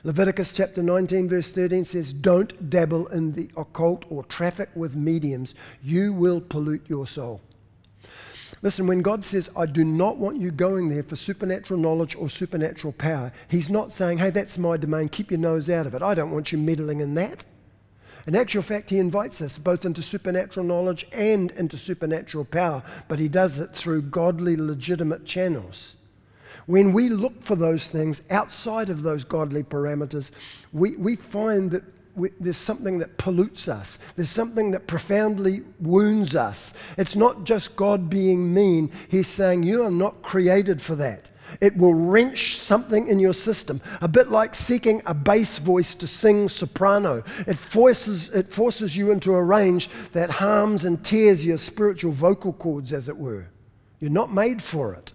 Leviticus 0.05 0.53
chapter 0.53 0.81
19, 0.81 1.27
verse 1.27 1.51
13 1.51 1.83
says, 1.83 2.13
Don't 2.13 2.69
dabble 2.69 3.07
in 3.07 3.33
the 3.33 3.51
occult 3.57 4.05
or 4.09 4.23
traffic 4.23 4.69
with 4.73 4.95
mediums. 4.95 5.53
You 5.83 6.13
will 6.13 6.39
pollute 6.39 6.85
your 6.87 7.05
soul. 7.05 7.41
Listen, 8.61 8.87
when 8.87 9.01
God 9.01 9.23
says, 9.23 9.49
I 9.55 9.65
do 9.65 9.85
not 9.85 10.17
want 10.17 10.37
you 10.37 10.51
going 10.51 10.89
there 10.89 11.03
for 11.03 11.15
supernatural 11.15 11.79
knowledge 11.79 12.15
or 12.15 12.29
supernatural 12.29 12.93
power, 12.93 13.31
He's 13.47 13.69
not 13.69 13.91
saying, 13.91 14.17
hey, 14.17 14.31
that's 14.31 14.57
my 14.57 14.75
domain, 14.75 15.07
keep 15.09 15.31
your 15.31 15.39
nose 15.39 15.69
out 15.69 15.87
of 15.87 15.95
it. 15.95 16.01
I 16.01 16.13
don't 16.13 16.31
want 16.31 16.51
you 16.51 16.57
meddling 16.57 16.99
in 16.99 17.15
that. 17.15 17.45
In 18.27 18.35
actual 18.35 18.61
fact, 18.61 18.89
He 18.89 18.99
invites 18.99 19.41
us 19.41 19.57
both 19.57 19.85
into 19.85 20.01
supernatural 20.01 20.65
knowledge 20.65 21.07
and 21.13 21.51
into 21.51 21.77
supernatural 21.77 22.45
power, 22.45 22.83
but 23.07 23.19
He 23.19 23.29
does 23.29 23.59
it 23.59 23.73
through 23.73 24.03
godly, 24.03 24.57
legitimate 24.57 25.25
channels. 25.25 25.95
When 26.65 26.91
we 26.91 27.09
look 27.09 27.41
for 27.41 27.55
those 27.55 27.87
things 27.87 28.21
outside 28.29 28.89
of 28.89 29.03
those 29.03 29.23
godly 29.23 29.63
parameters, 29.63 30.31
we, 30.73 30.95
we 30.97 31.15
find 31.15 31.71
that 31.71 31.83
we, 32.15 32.29
there's 32.39 32.57
something 32.57 32.99
that 32.99 33.17
pollutes 33.17 33.67
us. 33.67 33.99
There's 34.15 34.29
something 34.29 34.71
that 34.71 34.87
profoundly 34.87 35.61
wounds 35.79 36.35
us. 36.35 36.73
It's 36.97 37.15
not 37.15 37.43
just 37.43 37.75
God 37.75 38.09
being 38.09 38.53
mean. 38.53 38.91
He's 39.09 39.27
saying, 39.27 39.63
You 39.63 39.83
are 39.83 39.91
not 39.91 40.21
created 40.21 40.81
for 40.81 40.95
that. 40.95 41.29
It 41.61 41.75
will 41.75 41.93
wrench 41.93 42.59
something 42.59 43.07
in 43.07 43.19
your 43.19 43.33
system, 43.33 43.81
a 44.01 44.07
bit 44.07 44.29
like 44.29 44.53
seeking 44.53 45.01
a 45.05 45.13
bass 45.13 45.57
voice 45.57 45.95
to 45.95 46.07
sing 46.07 46.47
soprano. 46.47 47.23
It 47.47 47.57
forces, 47.57 48.29
it 48.29 48.53
forces 48.53 48.95
you 48.95 49.11
into 49.11 49.33
a 49.33 49.43
range 49.43 49.89
that 50.13 50.29
harms 50.29 50.85
and 50.85 51.03
tears 51.03 51.45
your 51.45 51.57
spiritual 51.57 52.11
vocal 52.11 52.53
cords, 52.53 52.93
as 52.93 53.09
it 53.09 53.17
were. 53.17 53.47
You're 53.99 54.11
not 54.11 54.33
made 54.33 54.61
for 54.61 54.93
it. 54.93 55.13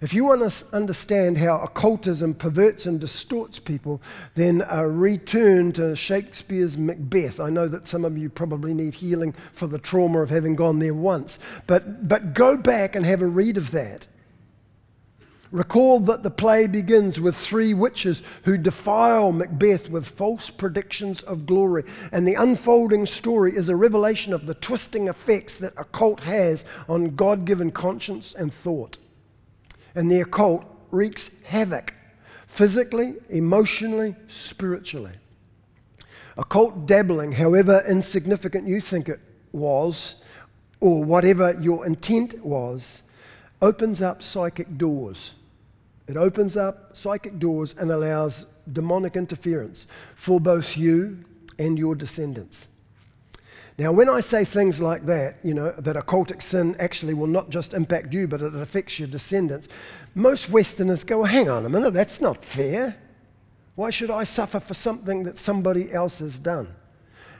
If 0.00 0.14
you 0.14 0.26
want 0.26 0.48
to 0.48 0.76
understand 0.76 1.38
how 1.38 1.58
occultism 1.58 2.34
perverts 2.34 2.86
and 2.86 3.00
distorts 3.00 3.58
people, 3.58 4.00
then 4.36 4.62
uh, 4.62 4.84
return 4.84 5.72
to 5.72 5.96
Shakespeare's 5.96 6.78
Macbeth. 6.78 7.40
I 7.40 7.50
know 7.50 7.66
that 7.66 7.88
some 7.88 8.04
of 8.04 8.16
you 8.16 8.30
probably 8.30 8.74
need 8.74 8.94
healing 8.94 9.34
for 9.52 9.66
the 9.66 9.78
trauma 9.78 10.20
of 10.20 10.30
having 10.30 10.54
gone 10.54 10.78
there 10.78 10.94
once, 10.94 11.40
but, 11.66 12.06
but 12.06 12.32
go 12.32 12.56
back 12.56 12.94
and 12.94 13.04
have 13.04 13.22
a 13.22 13.26
read 13.26 13.56
of 13.56 13.72
that. 13.72 14.06
Recall 15.50 15.98
that 16.00 16.22
the 16.22 16.30
play 16.30 16.68
begins 16.68 17.18
with 17.18 17.34
three 17.34 17.74
witches 17.74 18.22
who 18.44 18.56
defile 18.56 19.32
Macbeth 19.32 19.90
with 19.90 20.06
false 20.06 20.50
predictions 20.50 21.22
of 21.22 21.46
glory. 21.46 21.84
And 22.12 22.28
the 22.28 22.34
unfolding 22.34 23.06
story 23.06 23.56
is 23.56 23.70
a 23.70 23.74
revelation 23.74 24.34
of 24.34 24.46
the 24.46 24.54
twisting 24.54 25.08
effects 25.08 25.58
that 25.58 25.72
occult 25.78 26.20
has 26.20 26.66
on 26.86 27.16
God 27.16 27.46
given 27.46 27.70
conscience 27.70 28.34
and 28.34 28.52
thought 28.52 28.98
and 29.94 30.10
the 30.10 30.20
occult 30.20 30.64
wreaks 30.90 31.30
havoc 31.44 31.94
physically, 32.46 33.14
emotionally, 33.28 34.16
spiritually. 34.26 35.12
Occult 36.36 36.86
dabbling, 36.86 37.32
however 37.32 37.82
insignificant 37.88 38.66
you 38.66 38.80
think 38.80 39.08
it 39.08 39.20
was, 39.52 40.16
or 40.80 41.02
whatever 41.04 41.58
your 41.60 41.84
intent 41.86 42.44
was, 42.44 43.02
opens 43.60 44.00
up 44.00 44.22
psychic 44.22 44.78
doors. 44.78 45.34
It 46.06 46.16
opens 46.16 46.56
up 46.56 46.96
psychic 46.96 47.38
doors 47.38 47.74
and 47.78 47.90
allows 47.90 48.46
demonic 48.72 49.16
interference 49.16 49.86
for 50.14 50.40
both 50.40 50.76
you 50.76 51.24
and 51.58 51.78
your 51.78 51.94
descendants. 51.94 52.68
Now, 53.78 53.92
when 53.92 54.08
I 54.08 54.18
say 54.18 54.44
things 54.44 54.80
like 54.80 55.06
that, 55.06 55.36
you 55.44 55.54
know, 55.54 55.70
that 55.70 55.94
occultic 55.94 56.42
sin 56.42 56.74
actually 56.80 57.14
will 57.14 57.28
not 57.28 57.48
just 57.48 57.74
impact 57.74 58.12
you, 58.12 58.26
but 58.26 58.42
it 58.42 58.56
affects 58.56 58.98
your 58.98 59.06
descendants, 59.06 59.68
most 60.16 60.50
Westerners 60.50 61.04
go, 61.04 61.22
hang 61.22 61.48
on 61.48 61.64
a 61.64 61.68
minute, 61.68 61.94
that's 61.94 62.20
not 62.20 62.44
fair. 62.44 62.96
Why 63.76 63.90
should 63.90 64.10
I 64.10 64.24
suffer 64.24 64.58
for 64.58 64.74
something 64.74 65.22
that 65.22 65.38
somebody 65.38 65.92
else 65.92 66.18
has 66.18 66.40
done? 66.40 66.74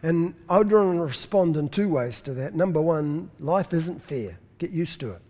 And 0.05 0.35
I 0.49 0.59
would 0.59 0.71
want 0.71 0.99
to 0.99 1.03
respond 1.03 1.57
in 1.57 1.69
two 1.69 1.89
ways 1.89 2.21
to 2.21 2.35
that. 2.35 2.55
Number 2.55 2.81
one, 2.81 3.33
life 3.41 3.75
isn't 3.75 4.01
fair. 4.01 4.39
Get 4.59 4.71
used 4.71 5.01
to 5.01 5.11
it. 5.11 5.23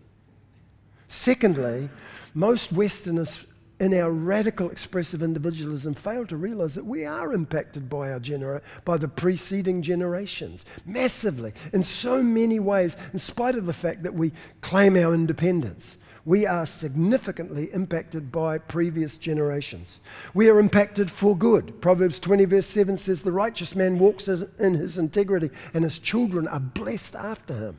Secondly, 1.07 1.89
most 2.35 2.71
Westerners 2.71 3.45
in 3.79 3.93
our 3.93 4.11
radical 4.11 4.69
expressive 4.69 5.23
individualism 5.23 5.93
fail 5.93 6.25
to 6.25 6.37
realize 6.37 6.75
that 6.75 6.85
we 6.85 7.05
are 7.05 7.33
impacted 7.33 7.89
by 7.89 8.11
our 8.11 8.19
genera- 8.19 8.61
by 8.85 8.97
the 8.97 9.07
preceding 9.07 9.81
generations 9.81 10.65
massively 10.85 11.53
in 11.73 11.83
so 11.83 12.21
many 12.21 12.59
ways 12.59 12.97
in 13.13 13.19
spite 13.19 13.55
of 13.55 13.65
the 13.65 13.73
fact 13.73 14.03
that 14.03 14.13
we 14.13 14.31
claim 14.61 14.95
our 14.95 15.13
independence 15.13 15.97
we 16.25 16.45
are 16.45 16.65
significantly 16.65 17.69
impacted 17.73 18.31
by 18.31 18.59
previous 18.59 19.17
generations. 19.17 19.99
We 20.35 20.47
are 20.49 20.59
impacted 20.59 21.09
for 21.09 21.35
good. 21.35 21.81
Proverbs 21.81 22.19
20, 22.19 22.45
verse 22.45 22.67
7 22.67 22.97
says, 22.97 23.23
The 23.23 23.31
righteous 23.31 23.75
man 23.75 23.97
walks 23.97 24.27
in 24.27 24.75
his 24.75 24.99
integrity, 24.99 25.49
and 25.73 25.83
his 25.83 25.97
children 25.97 26.47
are 26.47 26.59
blessed 26.59 27.15
after 27.15 27.55
him. 27.55 27.77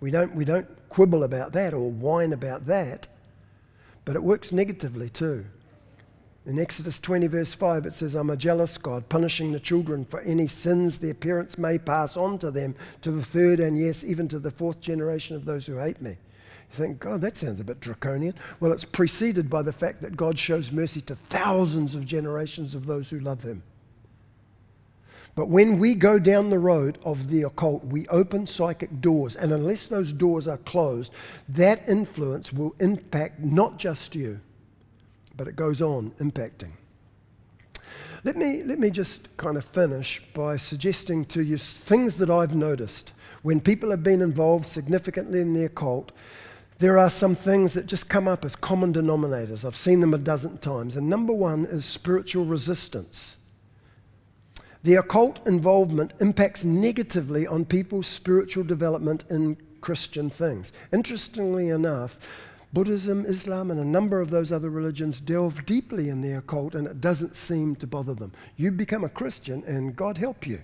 We 0.00 0.10
don't, 0.10 0.34
we 0.34 0.44
don't 0.44 0.68
quibble 0.90 1.22
about 1.22 1.52
that 1.52 1.72
or 1.72 1.90
whine 1.90 2.34
about 2.34 2.66
that. 2.66 3.08
But 4.04 4.16
it 4.16 4.22
works 4.22 4.52
negatively 4.52 5.08
too. 5.08 5.46
In 6.44 6.58
Exodus 6.58 6.98
20, 6.98 7.28
verse 7.28 7.54
5, 7.54 7.86
it 7.86 7.94
says, 7.94 8.16
I'm 8.16 8.30
a 8.30 8.36
jealous 8.36 8.76
God, 8.76 9.08
punishing 9.08 9.52
the 9.52 9.60
children 9.60 10.04
for 10.04 10.20
any 10.22 10.48
sins 10.48 10.98
their 10.98 11.14
parents 11.14 11.56
may 11.56 11.78
pass 11.78 12.16
on 12.16 12.36
to 12.38 12.50
them, 12.50 12.74
to 13.02 13.12
the 13.12 13.22
third 13.22 13.60
and 13.60 13.78
yes, 13.78 14.02
even 14.02 14.26
to 14.28 14.40
the 14.40 14.50
fourth 14.50 14.80
generation 14.80 15.36
of 15.36 15.44
those 15.44 15.66
who 15.66 15.76
hate 15.76 16.02
me. 16.02 16.10
You 16.10 16.76
think, 16.76 16.98
God, 16.98 17.20
that 17.20 17.36
sounds 17.36 17.60
a 17.60 17.64
bit 17.64 17.78
draconian. 17.78 18.34
Well, 18.58 18.72
it's 18.72 18.84
preceded 18.84 19.48
by 19.48 19.62
the 19.62 19.72
fact 19.72 20.02
that 20.02 20.16
God 20.16 20.36
shows 20.36 20.72
mercy 20.72 21.00
to 21.02 21.14
thousands 21.14 21.94
of 21.94 22.04
generations 22.04 22.74
of 22.74 22.86
those 22.86 23.08
who 23.08 23.20
love 23.20 23.44
Him. 23.44 23.62
But 25.34 25.48
when 25.48 25.78
we 25.78 25.94
go 25.94 26.18
down 26.18 26.50
the 26.50 26.58
road 26.58 26.98
of 27.04 27.30
the 27.30 27.42
occult, 27.44 27.84
we 27.84 28.06
open 28.08 28.44
psychic 28.44 29.00
doors. 29.00 29.34
And 29.34 29.52
unless 29.52 29.86
those 29.86 30.12
doors 30.12 30.46
are 30.46 30.58
closed, 30.58 31.12
that 31.48 31.88
influence 31.88 32.52
will 32.52 32.74
impact 32.80 33.40
not 33.40 33.78
just 33.78 34.14
you, 34.14 34.40
but 35.36 35.48
it 35.48 35.56
goes 35.56 35.80
on 35.80 36.10
impacting. 36.20 36.72
Let 38.24 38.36
me, 38.36 38.62
let 38.62 38.78
me 38.78 38.90
just 38.90 39.34
kind 39.36 39.56
of 39.56 39.64
finish 39.64 40.22
by 40.34 40.56
suggesting 40.56 41.24
to 41.26 41.42
you 41.42 41.58
things 41.58 42.18
that 42.18 42.30
I've 42.30 42.54
noticed. 42.54 43.12
When 43.42 43.58
people 43.58 43.90
have 43.90 44.04
been 44.04 44.22
involved 44.22 44.66
significantly 44.66 45.40
in 45.40 45.54
the 45.54 45.64
occult, 45.64 46.12
there 46.78 46.98
are 46.98 47.10
some 47.10 47.34
things 47.34 47.74
that 47.74 47.86
just 47.86 48.08
come 48.08 48.28
up 48.28 48.44
as 48.44 48.54
common 48.54 48.92
denominators. 48.92 49.64
I've 49.64 49.76
seen 49.76 50.00
them 50.00 50.14
a 50.14 50.18
dozen 50.18 50.58
times. 50.58 50.96
And 50.96 51.08
number 51.08 51.32
one 51.32 51.64
is 51.64 51.84
spiritual 51.84 52.44
resistance. 52.44 53.38
The 54.82 54.96
occult 54.96 55.46
involvement 55.46 56.12
impacts 56.20 56.64
negatively 56.64 57.46
on 57.46 57.64
people's 57.64 58.08
spiritual 58.08 58.64
development 58.64 59.24
in 59.30 59.56
Christian 59.80 60.28
things. 60.28 60.72
Interestingly 60.92 61.68
enough, 61.68 62.18
Buddhism, 62.72 63.26
Islam, 63.26 63.70
and 63.70 63.78
a 63.78 63.84
number 63.84 64.20
of 64.20 64.30
those 64.30 64.50
other 64.50 64.70
religions 64.70 65.20
delve 65.20 65.64
deeply 65.66 66.08
in 66.08 66.22
the 66.22 66.32
occult 66.32 66.74
and 66.74 66.86
it 66.86 67.00
doesn't 67.00 67.36
seem 67.36 67.76
to 67.76 67.86
bother 67.86 68.14
them. 68.14 68.32
You 68.56 68.72
become 68.72 69.04
a 69.04 69.08
Christian 69.08 69.62
and 69.66 69.94
God 69.94 70.16
help 70.16 70.46
you. 70.46 70.60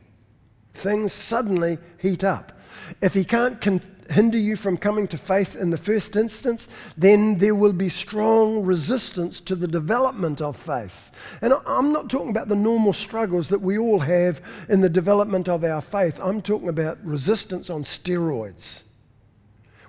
Things 0.74 1.12
suddenly 1.12 1.78
heat 1.98 2.24
up. 2.24 2.58
If 3.02 3.14
He 3.14 3.24
can't 3.24 3.60
con- 3.60 3.82
hinder 4.10 4.38
you 4.38 4.56
from 4.56 4.76
coming 4.76 5.06
to 5.08 5.18
faith 5.18 5.56
in 5.56 5.70
the 5.70 5.76
first 5.76 6.16
instance, 6.16 6.68
then 6.96 7.38
there 7.38 7.54
will 7.54 7.72
be 7.72 7.88
strong 7.88 8.64
resistance 8.64 9.40
to 9.40 9.54
the 9.54 9.68
development 9.68 10.40
of 10.40 10.56
faith. 10.56 11.10
And 11.42 11.54
I'm 11.66 11.92
not 11.92 12.08
talking 12.08 12.30
about 12.30 12.48
the 12.48 12.56
normal 12.56 12.92
struggles 12.92 13.48
that 13.48 13.60
we 13.60 13.78
all 13.78 14.00
have 14.00 14.40
in 14.68 14.80
the 14.80 14.88
development 14.88 15.48
of 15.48 15.64
our 15.64 15.80
faith. 15.80 16.18
I'm 16.22 16.42
talking 16.42 16.68
about 16.68 16.98
resistance 17.04 17.70
on 17.70 17.82
steroids, 17.82 18.82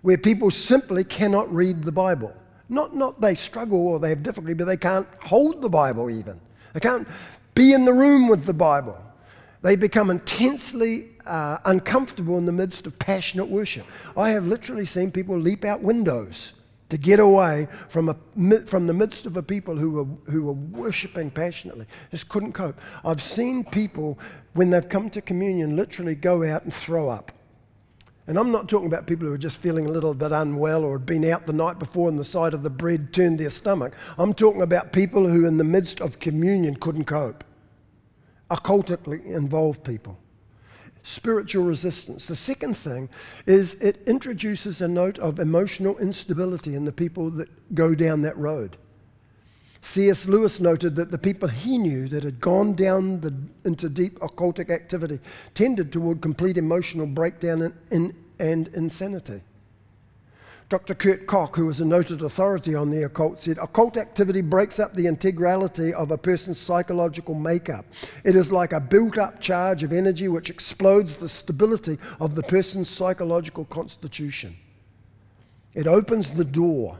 where 0.02 0.18
people 0.18 0.52
simply 0.52 1.04
cannot 1.04 1.54
read 1.54 1.84
the 1.84 1.92
Bible. 1.92 2.34
Not, 2.70 2.96
not 2.96 3.20
they 3.20 3.36
struggle 3.36 3.88
or 3.88 4.00
they 4.00 4.10
have 4.10 4.24
difficulty, 4.24 4.54
but 4.54 4.66
they 4.66 4.78
can't 4.78 5.08
hold 5.22 5.62
the 5.62 5.70
Bible 5.70 6.10
even. 6.10 6.40
They 6.74 6.80
can't 6.80 7.08
be 7.56 7.74
in 7.74 7.84
the 7.84 7.94
room 7.94 8.28
with 8.28 8.46
the 8.46 8.54
Bible. 8.54 9.02
They 9.62 9.76
become 9.76 10.10
intensely 10.10 11.10
uh, 11.30 11.60
uncomfortable 11.65 12.38
in 12.38 12.46
the 12.46 12.52
midst 12.52 12.88
of 12.88 12.98
passionate 12.98 13.48
worship. 13.48 13.86
I 14.18 14.32
have 14.32 14.48
literally 14.48 14.86
seen 14.86 15.12
people 15.12 15.38
leap 15.38 15.63
out 15.63 15.82
windows 15.82 16.54
to 16.89 16.98
get 16.98 17.20
away 17.20 17.68
from, 17.88 18.10
a, 18.10 18.15
from 18.65 18.88
the 18.88 18.94
midst 18.94 19.28
of 19.28 19.38
a 19.38 19.44
people 19.44 19.78
who 19.78 19.92
were, 19.92 20.32
who 20.32 20.44
were 20.44 20.54
worshiping 20.54 21.30
passionately. 21.30 21.86
Just 22.10 22.30
couldn't 22.30 22.54
cope. 22.54 22.80
I've 23.06 23.22
seen 23.22 23.63
people, 23.63 24.18
when 24.54 24.72
they've 24.72 24.89
come 24.89 25.12
to 25.12 25.22
communion, 25.22 25.76
literally 25.76 26.15
go 26.15 26.44
out 26.44 26.63
and 26.63 26.74
throw 26.74 27.10
up. 27.10 27.32
And 28.26 28.38
I'm 28.38 28.52
not 28.52 28.68
talking 28.68 28.88
about 28.88 29.06
people 29.08 29.28
who 29.28 29.34
are 29.34 29.39
just 29.39 29.58
feeling 29.58 29.86
a 29.86 29.92
little 29.92 30.15
bit 30.15 30.32
unwell 30.32 30.84
or 30.84 30.98
had 30.98 31.06
been 31.06 31.26
out 31.26 31.46
the 31.46 31.54
night 31.54 31.78
before 31.78 32.10
and 32.10 32.20
the 32.20 32.24
sight 32.24 32.56
of 32.56 32.63
the 32.63 32.70
bread 32.70 33.13
turned 33.13 33.39
their 33.39 33.50
stomach. 33.52 33.96
I'm 34.18 34.34
talking 34.34 34.63
about 34.63 34.94
people 34.94 35.28
who, 35.28 35.46
in 35.46 35.58
the 35.58 35.63
midst 35.63 36.02
of 36.02 36.20
communion, 36.20 36.76
couldn't 36.76 37.06
cope. 37.06 37.44
Occultically 38.50 39.22
involved 39.28 39.84
people 39.84 40.18
spiritual 41.10 41.63
resistance. 41.63 42.28
The 42.28 42.36
second 42.36 42.78
thing 42.78 43.10
is 43.48 43.76
it 43.76 44.04
introduces 44.08 44.82
a 44.82 44.88
note 44.88 45.17
of 45.19 45.39
emotional 45.39 45.98
instability 45.98 46.76
in 46.76 46.86
the 46.86 46.91
people 46.91 47.32
that 47.32 47.50
go 47.74 47.95
down 47.95 48.22
that 48.22 48.38
road. 48.38 48.78
C.S. 49.82 50.28
Lewis 50.28 50.60
noted 50.60 50.95
that 50.98 51.10
the 51.10 51.17
people 51.17 51.48
he 51.48 51.78
knew 51.78 52.08
that 52.10 52.24
had 52.24 52.39
gone 52.39 52.74
down 52.74 53.22
the, 53.22 53.34
into 53.65 53.89
deep 53.89 54.19
occultic 54.19 54.69
activity 54.69 55.19
tended 55.56 55.91
toward 55.91 56.22
complete 56.22 56.58
emotional 56.58 57.08
breakdown 57.08 57.62
and, 57.62 57.74
and, 57.89 58.13
and 58.39 58.67
insanity. 58.69 59.41
Dr. 60.70 60.94
Kurt 60.94 61.26
Koch, 61.26 61.56
who 61.56 61.66
was 61.66 61.82
a 61.82 61.86
noted 61.86 62.22
authority 62.22 62.76
on 62.76 62.92
the 62.92 63.02
occult, 63.02 63.40
said 63.40 63.58
occult 63.58 63.98
activity 63.98 64.42
breaks 64.42 64.80
up 64.80 64.94
the 64.94 65.06
integrality 65.06 65.92
of 65.94 66.12
a 66.12 66.18
person's 66.18 66.60
psychological 66.60 67.34
makeup. 67.34 67.86
It 68.24 68.36
is 68.36 68.52
like 68.52 68.72
a 68.72 68.80
built 68.80 69.18
up 69.18 69.42
charge 69.42 69.82
of 69.82 69.92
energy 69.92 70.28
which 70.28 70.52
explodes 70.52 71.16
the 71.16 71.28
stability 71.28 71.98
of 72.20 72.36
the 72.36 72.44
person's 72.44 72.88
psychological 72.88 73.66
constitution. 73.66 74.56
It 75.74 75.88
opens 75.88 76.30
the 76.30 76.46
door. 76.46 77.00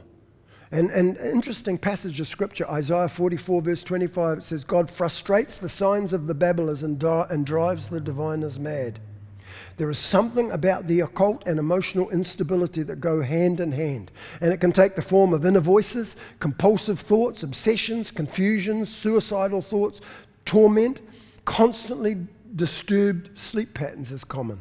And 0.72 0.90
an 0.90 1.14
interesting 1.16 1.78
passage 1.78 2.18
of 2.18 2.26
scripture, 2.26 2.68
Isaiah 2.68 3.08
44, 3.08 3.62
verse 3.62 3.84
25, 3.84 4.38
it 4.38 4.42
says, 4.42 4.64
God 4.64 4.90
frustrates 4.90 5.58
the 5.58 5.68
signs 5.68 6.12
of 6.12 6.26
the 6.26 6.34
babblers 6.34 6.82
and, 6.82 7.00
and 7.02 7.46
drives 7.46 7.88
the 7.88 8.00
diviners 8.00 8.58
mad. 8.58 8.98
There 9.76 9.90
is 9.90 9.98
something 9.98 10.50
about 10.52 10.86
the 10.86 11.00
occult 11.00 11.42
and 11.46 11.58
emotional 11.58 12.10
instability 12.10 12.82
that 12.82 13.00
go 13.00 13.22
hand 13.22 13.60
in 13.60 13.72
hand. 13.72 14.10
And 14.40 14.52
it 14.52 14.60
can 14.60 14.72
take 14.72 14.94
the 14.94 15.02
form 15.02 15.32
of 15.32 15.44
inner 15.46 15.60
voices, 15.60 16.16
compulsive 16.38 17.00
thoughts, 17.00 17.42
obsessions, 17.42 18.10
confusions, 18.10 18.94
suicidal 18.94 19.62
thoughts, 19.62 20.00
torment. 20.44 21.00
Constantly 21.44 22.16
disturbed 22.54 23.38
sleep 23.38 23.74
patterns 23.74 24.12
is 24.12 24.24
common. 24.24 24.60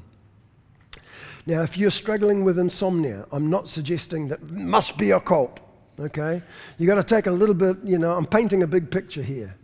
Now, 1.45 1.63
if 1.63 1.77
you're 1.77 1.91
struggling 1.91 2.43
with 2.43 2.59
insomnia, 2.59 3.25
I'm 3.31 3.49
not 3.49 3.67
suggesting 3.67 4.27
that 4.27 4.51
must 4.51 4.97
be 4.97 5.11
occult, 5.11 5.59
okay? 5.99 6.41
You've 6.77 6.87
got 6.87 6.95
to 6.95 7.03
take 7.03 7.25
a 7.25 7.31
little 7.31 7.55
bit, 7.55 7.77
you 7.83 7.97
know, 7.97 8.11
I'm 8.11 8.25
painting 8.25 8.61
a 8.63 8.67
big 8.67 8.91
picture 8.91 9.23
here. 9.23 9.55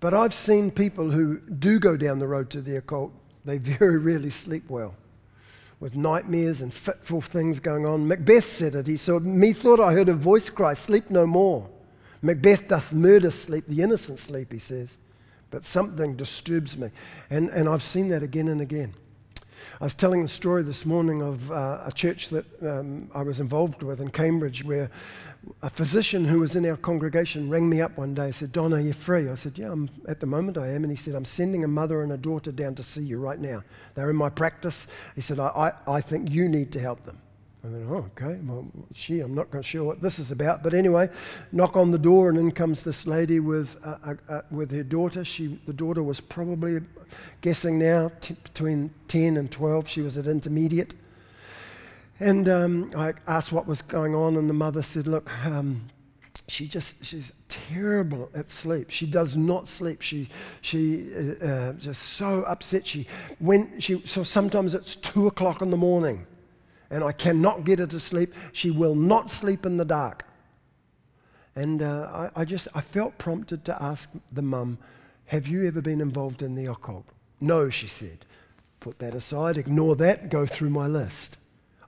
But 0.00 0.12
I've 0.12 0.34
seen 0.34 0.70
people 0.70 1.10
who 1.10 1.38
do 1.38 1.78
go 1.78 1.96
down 1.96 2.18
the 2.18 2.26
road 2.26 2.50
to 2.50 2.60
the 2.60 2.76
occult 2.76 3.12
they 3.46 3.58
very 3.58 3.98
rarely 3.98 4.30
sleep 4.30 4.68
well, 4.68 4.94
with 5.80 5.94
nightmares 5.94 6.60
and 6.60 6.74
fitful 6.74 7.20
things 7.20 7.60
going 7.60 7.86
on. 7.86 8.06
Macbeth 8.06 8.44
said 8.44 8.74
it. 8.74 8.86
He 8.86 8.96
said, 8.96 9.22
Methought 9.22 9.80
I 9.80 9.92
heard 9.92 10.08
a 10.08 10.14
voice 10.14 10.50
cry, 10.50 10.74
Sleep 10.74 11.08
no 11.08 11.26
more. 11.26 11.70
Macbeth 12.22 12.68
doth 12.68 12.92
murder 12.92 13.30
sleep, 13.30 13.64
the 13.68 13.82
innocent 13.82 14.18
sleep, 14.18 14.52
he 14.52 14.58
says. 14.58 14.98
But 15.50 15.64
something 15.64 16.16
disturbs 16.16 16.76
me. 16.76 16.90
And, 17.30 17.50
and 17.50 17.68
I've 17.68 17.82
seen 17.82 18.08
that 18.08 18.22
again 18.22 18.48
and 18.48 18.60
again. 18.60 18.94
I 19.78 19.84
was 19.84 19.94
telling 19.94 20.22
the 20.22 20.28
story 20.28 20.62
this 20.62 20.86
morning 20.86 21.20
of 21.20 21.50
uh, 21.50 21.82
a 21.84 21.92
church 21.92 22.30
that 22.30 22.46
um, 22.62 23.10
I 23.14 23.22
was 23.22 23.40
involved 23.40 23.82
with 23.82 24.00
in 24.00 24.08
Cambridge 24.08 24.64
where 24.64 24.90
a 25.60 25.68
physician 25.68 26.24
who 26.24 26.40
was 26.40 26.56
in 26.56 26.64
our 26.64 26.78
congregation 26.78 27.50
rang 27.50 27.68
me 27.68 27.82
up 27.82 27.98
one 27.98 28.14
day 28.14 28.24
and 28.24 28.34
said, 28.34 28.52
Don, 28.52 28.72
are 28.72 28.80
you 28.80 28.94
free? 28.94 29.28
I 29.28 29.34
said, 29.34 29.58
Yeah, 29.58 29.72
I'm, 29.72 29.90
at 30.08 30.20
the 30.20 30.26
moment 30.26 30.56
I 30.56 30.68
am. 30.68 30.82
And 30.82 30.90
he 30.90 30.96
said, 30.96 31.14
I'm 31.14 31.26
sending 31.26 31.62
a 31.62 31.68
mother 31.68 32.02
and 32.02 32.10
a 32.10 32.16
daughter 32.16 32.52
down 32.52 32.74
to 32.76 32.82
see 32.82 33.02
you 33.02 33.18
right 33.18 33.38
now. 33.38 33.62
They're 33.94 34.08
in 34.08 34.16
my 34.16 34.30
practice. 34.30 34.86
He 35.14 35.20
said, 35.20 35.38
I, 35.38 35.72
I, 35.86 35.96
I 35.96 36.00
think 36.00 36.30
you 36.30 36.48
need 36.48 36.72
to 36.72 36.80
help 36.80 37.04
them. 37.04 37.18
I 37.66 37.70
went, 37.70 37.90
oh, 37.90 38.22
okay. 38.22 38.38
Well, 38.44 38.66
gee, 38.92 39.20
I'm 39.20 39.34
not 39.34 39.48
sure 39.64 39.84
what 39.84 40.00
this 40.00 40.18
is 40.18 40.30
about. 40.30 40.62
But 40.62 40.74
anyway, 40.74 41.08
knock 41.52 41.76
on 41.76 41.90
the 41.90 41.98
door, 41.98 42.28
and 42.28 42.38
in 42.38 42.52
comes 42.52 42.82
this 42.82 43.06
lady 43.06 43.40
with, 43.40 43.76
uh, 43.84 44.14
uh, 44.28 44.42
with 44.50 44.70
her 44.70 44.82
daughter. 44.82 45.24
She, 45.24 45.58
the 45.66 45.72
daughter 45.72 46.02
was 46.02 46.20
probably, 46.20 46.80
guessing 47.40 47.78
now, 47.78 48.12
t- 48.20 48.36
between 48.42 48.90
10 49.08 49.36
and 49.36 49.50
12. 49.50 49.88
She 49.88 50.00
was 50.00 50.16
at 50.16 50.26
intermediate. 50.26 50.94
And 52.20 52.48
um, 52.48 52.90
I 52.96 53.14
asked 53.26 53.52
what 53.52 53.66
was 53.66 53.82
going 53.82 54.14
on, 54.14 54.36
and 54.36 54.48
the 54.48 54.54
mother 54.54 54.82
said, 54.82 55.06
look, 55.06 55.30
um, 55.44 55.88
she 56.48 56.68
just 56.68 57.04
she's 57.04 57.32
terrible 57.48 58.30
at 58.32 58.48
sleep 58.48 58.90
she 58.90 59.04
does 59.04 59.36
not 59.36 59.66
sleep 59.66 60.00
she 60.00 60.28
she 60.60 61.12
uh, 61.12 61.44
uh, 61.44 61.72
just 61.72 62.02
so 62.02 62.44
upset 62.44 62.86
she 62.86 63.04
when 63.40 63.80
she 63.80 64.00
so 64.04 64.22
sometimes 64.22 64.72
it's 64.72 64.94
two 64.94 65.26
o'clock 65.26 65.60
in 65.60 65.70
the 65.70 65.76
morning 65.76 66.24
and 66.90 67.02
I 67.02 67.12
cannot 67.12 67.64
get 67.64 67.78
her 67.78 67.86
to 67.86 68.00
sleep. 68.00 68.34
She 68.52 68.70
will 68.70 68.94
not 68.94 69.30
sleep 69.30 69.66
in 69.66 69.76
the 69.76 69.84
dark. 69.84 70.24
And 71.54 71.82
uh, 71.82 72.28
I, 72.36 72.42
I, 72.42 72.44
just, 72.44 72.68
I 72.74 72.80
felt 72.80 73.16
prompted 73.18 73.64
to 73.64 73.82
ask 73.82 74.10
the 74.30 74.42
mum, 74.42 74.78
have 75.26 75.46
you 75.48 75.66
ever 75.66 75.80
been 75.80 76.00
involved 76.00 76.42
in 76.42 76.54
the 76.54 76.66
occult? 76.66 77.06
No, 77.40 77.70
she 77.70 77.88
said. 77.88 78.24
Put 78.80 78.98
that 79.00 79.14
aside, 79.14 79.56
ignore 79.56 79.96
that, 79.96 80.28
go 80.28 80.46
through 80.46 80.70
my 80.70 80.86
list. 80.86 81.38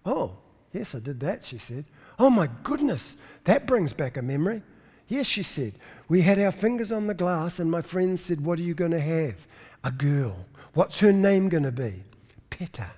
Oh, 0.04 0.32
yes, 0.72 0.94
I 0.94 0.98
did 0.98 1.20
that, 1.20 1.44
she 1.44 1.58
said. 1.58 1.84
Oh 2.18 2.30
my 2.30 2.48
goodness, 2.64 3.16
that 3.44 3.66
brings 3.66 3.92
back 3.92 4.16
a 4.16 4.22
memory. 4.22 4.62
Yes, 5.06 5.26
she 5.26 5.42
said. 5.42 5.74
We 6.08 6.22
had 6.22 6.38
our 6.38 6.50
fingers 6.50 6.90
on 6.90 7.06
the 7.06 7.14
glass, 7.14 7.58
and 7.58 7.70
my 7.70 7.82
friend 7.82 8.18
said, 8.18 8.44
What 8.44 8.58
are 8.58 8.62
you 8.62 8.74
going 8.74 8.90
to 8.90 9.00
have? 9.00 9.46
A 9.84 9.90
girl. 9.90 10.46
What's 10.74 11.00
her 11.00 11.12
name 11.12 11.48
going 11.48 11.62
to 11.62 11.72
be? 11.72 12.02
Peta. 12.50 12.90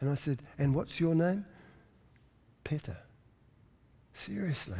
And 0.00 0.10
I 0.10 0.14
said, 0.14 0.42
And 0.58 0.74
what's 0.74 1.00
your 1.00 1.14
name? 1.14 1.44
Peta. 2.64 2.96
Seriously. 4.14 4.78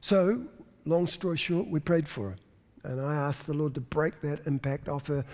So, 0.00 0.42
long 0.86 1.06
story 1.06 1.36
short, 1.36 1.68
we 1.68 1.80
prayed 1.80 2.08
for 2.08 2.30
her. 2.30 2.36
And 2.82 3.00
I 3.00 3.14
asked 3.14 3.46
the 3.46 3.52
Lord 3.52 3.74
to 3.74 3.80
break 3.80 4.20
that 4.22 4.46
impact 4.46 4.88
off 4.88 5.08
her. 5.08 5.24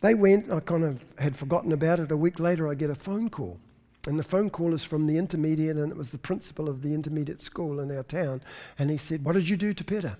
They 0.00 0.14
went, 0.14 0.52
I 0.52 0.60
kind 0.60 0.84
of 0.84 1.02
had 1.18 1.36
forgotten 1.36 1.72
about 1.72 1.98
it. 1.98 2.12
A 2.12 2.16
week 2.16 2.38
later, 2.38 2.68
I 2.68 2.74
get 2.74 2.90
a 2.90 2.94
phone 2.94 3.30
call. 3.30 3.58
And 4.06 4.18
the 4.18 4.24
phone 4.24 4.48
call 4.48 4.74
is 4.74 4.84
from 4.84 5.06
the 5.06 5.18
intermediate, 5.18 5.76
and 5.76 5.90
it 5.90 5.96
was 5.96 6.12
the 6.12 6.18
principal 6.18 6.68
of 6.68 6.82
the 6.82 6.94
intermediate 6.94 7.40
school 7.40 7.80
in 7.80 7.94
our 7.94 8.04
town. 8.04 8.40
And 8.78 8.90
he 8.90 8.96
said, 8.96 9.24
What 9.24 9.32
did 9.32 9.48
you 9.48 9.56
do 9.56 9.74
to 9.74 9.84
Peta? 9.84 10.16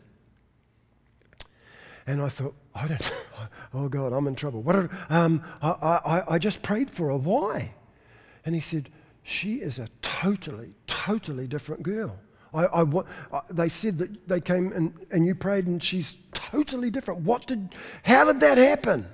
And 2.08 2.22
I 2.22 2.30
thought, 2.30 2.54
I 2.74 2.86
don't, 2.88 3.12
oh 3.74 3.88
God, 3.90 4.14
I'm 4.14 4.26
in 4.26 4.34
trouble. 4.34 4.62
What 4.62 4.76
are, 4.76 4.90
um, 5.10 5.44
I, 5.60 5.68
I, 5.70 6.34
I 6.34 6.38
just 6.38 6.62
prayed 6.62 6.90
for 6.90 7.08
her. 7.08 7.16
Why? 7.18 7.74
And 8.46 8.54
he 8.54 8.62
said, 8.62 8.88
she 9.22 9.56
is 9.56 9.78
a 9.78 9.88
totally, 10.00 10.72
totally 10.86 11.46
different 11.46 11.82
girl. 11.82 12.18
I, 12.54 12.64
I, 12.64 13.40
they 13.50 13.68
said 13.68 13.98
that 13.98 14.26
they 14.26 14.40
came 14.40 14.72
and, 14.72 14.94
and 15.10 15.26
you 15.26 15.34
prayed 15.34 15.66
and 15.66 15.82
she's 15.82 16.16
totally 16.32 16.88
different. 16.90 17.20
What 17.20 17.46
did, 17.46 17.74
how 18.04 18.24
did 18.24 18.40
that 18.40 18.56
happen? 18.56 19.06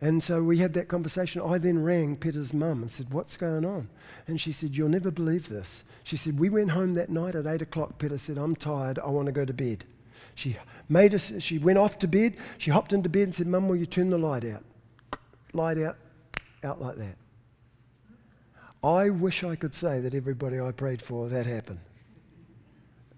And 0.00 0.20
so 0.24 0.42
we 0.42 0.58
had 0.58 0.74
that 0.74 0.88
conversation. 0.88 1.42
I 1.42 1.58
then 1.58 1.80
rang 1.80 2.16
Peta's 2.16 2.52
mum 2.52 2.82
and 2.82 2.90
said, 2.90 3.12
What's 3.12 3.36
going 3.36 3.64
on? 3.64 3.88
And 4.26 4.40
she 4.40 4.50
said, 4.50 4.76
You'll 4.76 4.88
never 4.88 5.12
believe 5.12 5.48
this. 5.48 5.84
She 6.02 6.16
said, 6.16 6.40
We 6.40 6.50
went 6.50 6.72
home 6.72 6.94
that 6.94 7.08
night 7.08 7.36
at 7.36 7.46
8 7.46 7.62
o'clock. 7.62 7.98
Peta 7.98 8.18
said, 8.18 8.36
I'm 8.36 8.56
tired. 8.56 8.98
I 8.98 9.06
want 9.06 9.26
to 9.26 9.32
go 9.32 9.44
to 9.44 9.54
bed. 9.54 9.84
She 10.36 10.54
made 10.90 11.14
us, 11.14 11.32
she 11.38 11.56
went 11.56 11.78
off 11.78 11.98
to 11.98 12.06
bed. 12.06 12.36
She 12.58 12.70
hopped 12.70 12.92
into 12.92 13.08
bed 13.08 13.22
and 13.22 13.34
said, 13.34 13.46
Mum, 13.46 13.68
will 13.68 13.76
you 13.76 13.86
turn 13.86 14.10
the 14.10 14.18
light 14.18 14.44
out? 14.44 14.62
Light 15.54 15.78
out, 15.78 15.96
out 16.62 16.80
like 16.80 16.96
that. 16.96 17.16
I 18.84 19.08
wish 19.08 19.42
I 19.42 19.56
could 19.56 19.74
say 19.74 19.98
that 20.00 20.14
everybody 20.14 20.60
I 20.60 20.72
prayed 20.72 21.00
for 21.00 21.30
that 21.30 21.46
happened. 21.46 21.80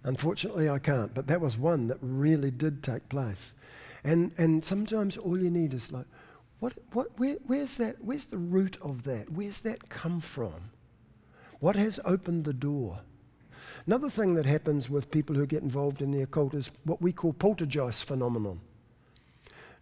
Unfortunately, 0.04 0.70
I 0.70 0.78
can't, 0.78 1.12
but 1.12 1.26
that 1.26 1.40
was 1.40 1.58
one 1.58 1.88
that 1.88 1.98
really 2.00 2.52
did 2.52 2.84
take 2.84 3.08
place. 3.08 3.52
And, 4.04 4.30
and 4.38 4.64
sometimes 4.64 5.16
all 5.16 5.36
you 5.36 5.50
need 5.50 5.74
is 5.74 5.90
like, 5.90 6.06
what, 6.60 6.74
what, 6.92 7.18
where, 7.18 7.36
where's, 7.48 7.76
that, 7.78 7.96
where's 8.00 8.26
the 8.26 8.38
root 8.38 8.78
of 8.80 9.02
that? 9.02 9.28
Where's 9.32 9.58
that 9.60 9.88
come 9.88 10.20
from? 10.20 10.70
What 11.58 11.74
has 11.74 11.98
opened 12.04 12.44
the 12.44 12.52
door? 12.52 13.00
Another 13.86 14.10
thing 14.10 14.34
that 14.34 14.46
happens 14.46 14.88
with 14.90 15.10
people 15.10 15.34
who 15.34 15.46
get 15.46 15.62
involved 15.62 16.02
in 16.02 16.10
the 16.10 16.22
occult 16.22 16.54
is 16.54 16.70
what 16.84 17.00
we 17.00 17.12
call 17.12 17.32
poltergeist 17.32 18.04
phenomenon. 18.04 18.60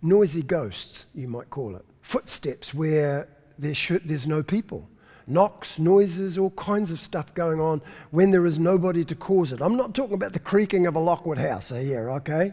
Noisy 0.03 0.42
ghosts, 0.42 1.07
you 1.14 1.29
might 1.29 1.51
call 1.51 1.77
it. 1.77 1.85
Footsteps 2.03 2.75
where 2.75 3.29
there 3.59 3.75
should, 3.75 4.07
there's 4.07 4.27
no 4.27 4.42
people. 4.42 4.88
Knocks, 5.27 5.79
noises, 5.79 6.38
all 6.38 6.51
kinds 6.51 6.90
of 6.90 7.01
stuff 7.01 7.35
going 7.35 7.61
on 7.61 7.83
when 8.11 8.31
there 8.31 8.46
is 8.46 8.59
nobody 8.59 9.05
to 9.05 9.14
cause 9.16 9.53
it. 9.53 9.61
I'm 9.61 9.77
not 9.77 9.94
talking 9.94 10.14
about 10.14 10.33
the 10.33 10.38
creaking 10.38 10.87
of 10.87 10.94
a 10.94 11.01
Lockwood 11.01 11.38
house 11.38 11.70
here, 11.70 12.11
okay? 12.11 12.53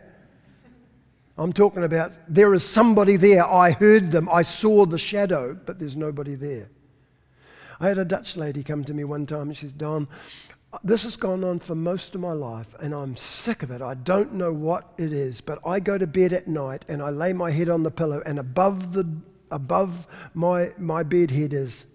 I'm 1.38 1.54
talking 1.54 1.84
about 1.84 2.13
there 2.28 2.54
is 2.54 2.63
somebody 2.63 3.15
there. 3.15 3.48
I 3.48 3.72
heard 3.72 4.12
them. 4.12 4.30
I 4.32 4.43
saw 4.43 4.86
the 4.86 4.98
shadow, 4.98 5.54
but 5.54 5.80
there's 5.80 5.96
nobody 5.96 6.36
there. 6.36 6.69
I 7.80 7.89
had 7.89 7.98
a 7.98 8.06
Dutch 8.06 8.38
lady 8.38 8.63
come 8.63 8.84
to 8.86 8.93
me 8.93 9.04
one 9.04 9.26
time 9.26 9.50
and 9.50 9.58
she 9.58 9.65
says, 9.65 9.74
Don, 9.74 10.08
this 10.83 11.03
has 11.03 11.17
gone 11.17 11.43
on 11.43 11.59
for 11.59 11.75
most 11.75 12.15
of 12.15 12.21
my 12.21 12.33
life 12.33 12.73
and 12.79 12.93
I'm 12.93 13.15
sick 13.15 13.63
of 13.63 13.71
it. 13.71 13.81
I 13.81 13.93
don't 13.93 14.33
know 14.33 14.51
what 14.51 14.93
it 14.97 15.13
is, 15.13 15.41
but 15.41 15.59
I 15.65 15.79
go 15.79 15.97
to 15.97 16.07
bed 16.07 16.33
at 16.33 16.47
night 16.47 16.86
and 16.88 17.01
I 17.01 17.09
lay 17.09 17.33
my 17.33 17.51
head 17.51 17.69
on 17.69 17.83
the 17.83 17.91
pillow 17.91 18.23
and 18.25 18.39
above, 18.39 18.93
the, 18.93 19.07
above 19.51 20.07
my, 20.33 20.71
my 20.77 21.03
bed 21.03 21.29
head 21.29 21.53
is 21.53 21.86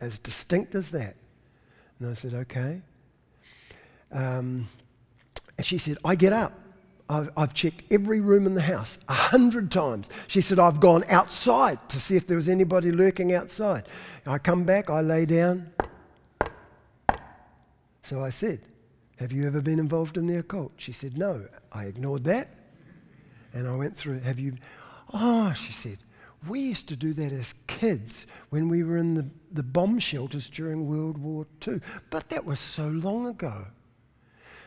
as 0.00 0.18
distinct 0.18 0.74
as 0.74 0.90
that. 0.90 1.14
And 1.98 2.10
I 2.10 2.14
said, 2.14 2.34
okay. 2.34 2.80
Um, 4.10 4.68
and 5.56 5.64
she 5.64 5.78
said, 5.78 5.98
I 6.04 6.14
get 6.14 6.32
up. 6.32 6.54
I've, 7.08 7.30
I've, 7.36 7.54
checked 7.54 7.82
every 7.90 8.20
room 8.20 8.46
in 8.46 8.54
the 8.54 8.62
house 8.62 8.98
a 9.08 9.14
hundred 9.14 9.70
times. 9.72 10.08
She 10.28 10.40
said, 10.40 10.60
I've 10.60 10.78
gone 10.78 11.02
outside 11.10 11.88
to 11.88 11.98
see 11.98 12.16
if 12.16 12.26
there 12.26 12.36
was 12.36 12.48
anybody 12.48 12.92
lurking 12.92 13.34
outside. 13.34 13.88
I 14.26 14.38
come 14.38 14.62
back, 14.62 14.88
I 14.90 15.00
lay 15.00 15.26
down, 15.26 15.72
so 18.02 18.24
I 18.24 18.30
said, 18.30 18.60
Have 19.16 19.32
you 19.32 19.46
ever 19.46 19.60
been 19.60 19.78
involved 19.78 20.16
in 20.16 20.26
the 20.26 20.38
occult? 20.38 20.72
She 20.76 20.92
said, 20.92 21.16
No. 21.16 21.46
I 21.72 21.84
ignored 21.84 22.24
that. 22.24 22.48
And 23.52 23.68
I 23.68 23.74
went 23.76 23.96
through, 23.96 24.20
Have 24.20 24.38
you? 24.38 24.54
Oh, 25.12 25.52
she 25.52 25.72
said, 25.72 25.98
We 26.46 26.60
used 26.60 26.88
to 26.88 26.96
do 26.96 27.12
that 27.14 27.32
as 27.32 27.54
kids 27.66 28.26
when 28.50 28.68
we 28.68 28.82
were 28.82 28.96
in 28.96 29.14
the, 29.14 29.26
the 29.52 29.62
bomb 29.62 29.98
shelters 29.98 30.48
during 30.48 30.88
World 30.88 31.18
War 31.18 31.46
II. 31.66 31.80
But 32.10 32.28
that 32.30 32.44
was 32.44 32.60
so 32.60 32.88
long 32.88 33.26
ago. 33.26 33.66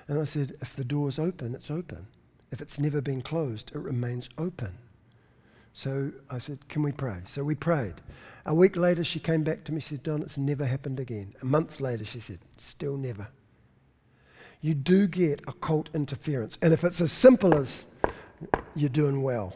And 0.07 0.19
I 0.19 0.25
said, 0.25 0.55
If 0.61 0.75
the 0.75 0.83
door's 0.83 1.19
open, 1.19 1.55
it's 1.55 1.71
open. 1.71 2.07
If 2.51 2.61
it's 2.61 2.79
never 2.79 3.01
been 3.01 3.21
closed, 3.21 3.71
it 3.73 3.79
remains 3.79 4.29
open. 4.37 4.77
So 5.73 6.11
I 6.29 6.37
said, 6.37 6.67
Can 6.69 6.83
we 6.83 6.91
pray? 6.91 7.21
So 7.25 7.43
we 7.43 7.55
prayed. 7.55 7.95
A 8.45 8.53
week 8.53 8.75
later, 8.75 9.03
she 9.03 9.19
came 9.19 9.43
back 9.43 9.63
to 9.65 9.71
me. 9.71 9.79
She 9.81 9.89
said, 9.89 10.03
Don, 10.03 10.21
it's 10.21 10.37
never 10.37 10.65
happened 10.65 10.99
again. 10.99 11.33
A 11.41 11.45
month 11.45 11.81
later, 11.81 12.05
she 12.05 12.19
said, 12.19 12.39
Still 12.57 12.97
never. 12.97 13.27
You 14.61 14.73
do 14.73 15.07
get 15.07 15.41
occult 15.47 15.89
interference. 15.93 16.57
And 16.61 16.73
if 16.73 16.83
it's 16.83 17.01
as 17.01 17.11
simple 17.11 17.53
as 17.53 17.85
you're 18.75 18.89
doing 18.89 19.21
well, 19.21 19.55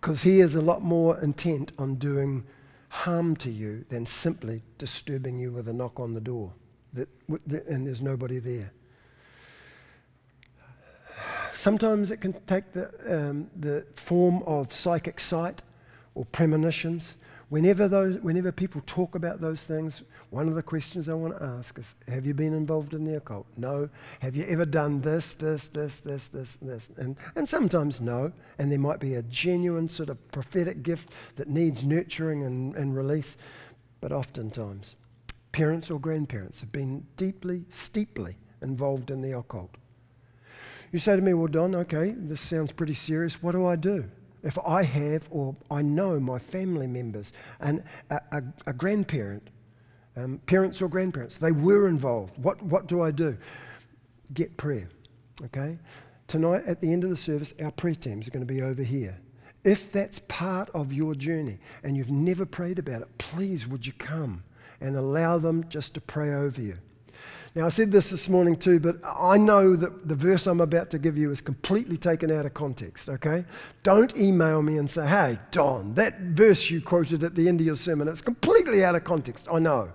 because 0.00 0.22
he 0.22 0.40
is 0.40 0.54
a 0.54 0.60
lot 0.62 0.82
more 0.82 1.20
intent 1.20 1.72
on 1.78 1.94
doing 1.94 2.44
harm 2.88 3.36
to 3.36 3.50
you 3.50 3.84
than 3.88 4.06
simply 4.06 4.62
disturbing 4.78 5.38
you 5.38 5.50
with 5.52 5.68
a 5.68 5.72
knock 5.72 5.98
on 5.98 6.14
the 6.14 6.20
door 6.20 6.52
that, 6.94 7.08
and 7.66 7.86
there's 7.86 8.02
nobody 8.02 8.38
there. 8.38 8.72
Sometimes 11.54 12.10
it 12.10 12.20
can 12.20 12.32
take 12.46 12.72
the, 12.72 12.90
um, 13.06 13.48
the 13.56 13.86
form 13.94 14.42
of 14.44 14.74
psychic 14.74 15.20
sight 15.20 15.62
or 16.16 16.24
premonitions. 16.26 17.16
Whenever, 17.48 17.86
those, 17.86 18.18
whenever 18.20 18.50
people 18.50 18.82
talk 18.86 19.14
about 19.14 19.40
those 19.40 19.64
things, 19.64 20.02
one 20.30 20.48
of 20.48 20.56
the 20.56 20.62
questions 20.62 21.08
I 21.08 21.14
want 21.14 21.38
to 21.38 21.44
ask 21.44 21.78
is 21.78 21.94
Have 22.08 22.26
you 22.26 22.34
been 22.34 22.54
involved 22.54 22.92
in 22.92 23.04
the 23.04 23.16
occult? 23.16 23.46
No. 23.56 23.88
Have 24.18 24.34
you 24.34 24.44
ever 24.48 24.66
done 24.66 25.00
this, 25.00 25.34
this, 25.34 25.68
this, 25.68 26.00
this, 26.00 26.26
this, 26.26 26.56
this? 26.56 26.90
And, 26.96 27.16
and 27.36 27.48
sometimes 27.48 28.00
no. 28.00 28.32
And 28.58 28.72
there 28.72 28.78
might 28.80 28.98
be 28.98 29.14
a 29.14 29.22
genuine 29.22 29.88
sort 29.88 30.08
of 30.08 30.32
prophetic 30.32 30.82
gift 30.82 31.10
that 31.36 31.48
needs 31.48 31.84
nurturing 31.84 32.42
and, 32.42 32.74
and 32.74 32.96
release. 32.96 33.36
But 34.00 34.10
oftentimes, 34.10 34.96
parents 35.52 35.88
or 35.88 36.00
grandparents 36.00 36.60
have 36.60 36.72
been 36.72 37.06
deeply, 37.16 37.64
steeply 37.70 38.36
involved 38.60 39.12
in 39.12 39.22
the 39.22 39.38
occult. 39.38 39.76
You 40.94 41.00
say 41.00 41.16
to 41.16 41.22
me, 41.22 41.34
Well, 41.34 41.48
Don, 41.48 41.74
okay, 41.74 42.14
this 42.16 42.40
sounds 42.40 42.70
pretty 42.70 42.94
serious. 42.94 43.42
What 43.42 43.50
do 43.50 43.66
I 43.66 43.74
do? 43.74 44.08
If 44.44 44.56
I 44.64 44.84
have 44.84 45.26
or 45.32 45.56
I 45.68 45.82
know 45.82 46.20
my 46.20 46.38
family 46.38 46.86
members 46.86 47.32
and 47.58 47.82
a, 48.10 48.20
a, 48.30 48.42
a 48.68 48.72
grandparent, 48.72 49.50
um, 50.16 50.40
parents 50.46 50.80
or 50.80 50.88
grandparents, 50.88 51.36
they 51.36 51.50
were 51.50 51.88
involved, 51.88 52.38
what, 52.38 52.62
what 52.62 52.86
do 52.86 53.02
I 53.02 53.10
do? 53.10 53.36
Get 54.34 54.56
prayer, 54.56 54.88
okay? 55.46 55.78
Tonight 56.28 56.62
at 56.64 56.80
the 56.80 56.92
end 56.92 57.02
of 57.02 57.10
the 57.10 57.16
service, 57.16 57.54
our 57.60 57.72
prayer 57.72 57.96
teams 57.96 58.28
are 58.28 58.30
going 58.30 58.46
to 58.46 58.54
be 58.54 58.62
over 58.62 58.84
here. 58.84 59.18
If 59.64 59.90
that's 59.90 60.20
part 60.28 60.70
of 60.74 60.92
your 60.92 61.16
journey 61.16 61.58
and 61.82 61.96
you've 61.96 62.12
never 62.12 62.46
prayed 62.46 62.78
about 62.78 63.02
it, 63.02 63.18
please 63.18 63.66
would 63.66 63.84
you 63.84 63.94
come 63.94 64.44
and 64.80 64.94
allow 64.94 65.38
them 65.38 65.68
just 65.68 65.94
to 65.94 66.00
pray 66.00 66.32
over 66.32 66.60
you. 66.60 66.78
Now, 67.54 67.66
I 67.66 67.68
said 67.68 67.92
this 67.92 68.10
this 68.10 68.28
morning 68.28 68.56
too, 68.56 68.80
but 68.80 68.96
I 69.04 69.36
know 69.36 69.76
that 69.76 70.08
the 70.08 70.16
verse 70.16 70.48
I'm 70.48 70.60
about 70.60 70.90
to 70.90 70.98
give 70.98 71.16
you 71.16 71.30
is 71.30 71.40
completely 71.40 71.96
taken 71.96 72.32
out 72.32 72.46
of 72.46 72.54
context, 72.54 73.08
okay? 73.08 73.44
Don't 73.84 74.16
email 74.16 74.60
me 74.60 74.78
and 74.78 74.90
say, 74.90 75.06
hey, 75.06 75.38
Don, 75.52 75.94
that 75.94 76.18
verse 76.18 76.68
you 76.68 76.80
quoted 76.80 77.22
at 77.22 77.36
the 77.36 77.48
end 77.48 77.60
of 77.60 77.66
your 77.66 77.76
sermon, 77.76 78.08
it's 78.08 78.20
completely 78.20 78.84
out 78.84 78.96
of 78.96 79.04
context. 79.04 79.46
I 79.52 79.60
know. 79.60 79.92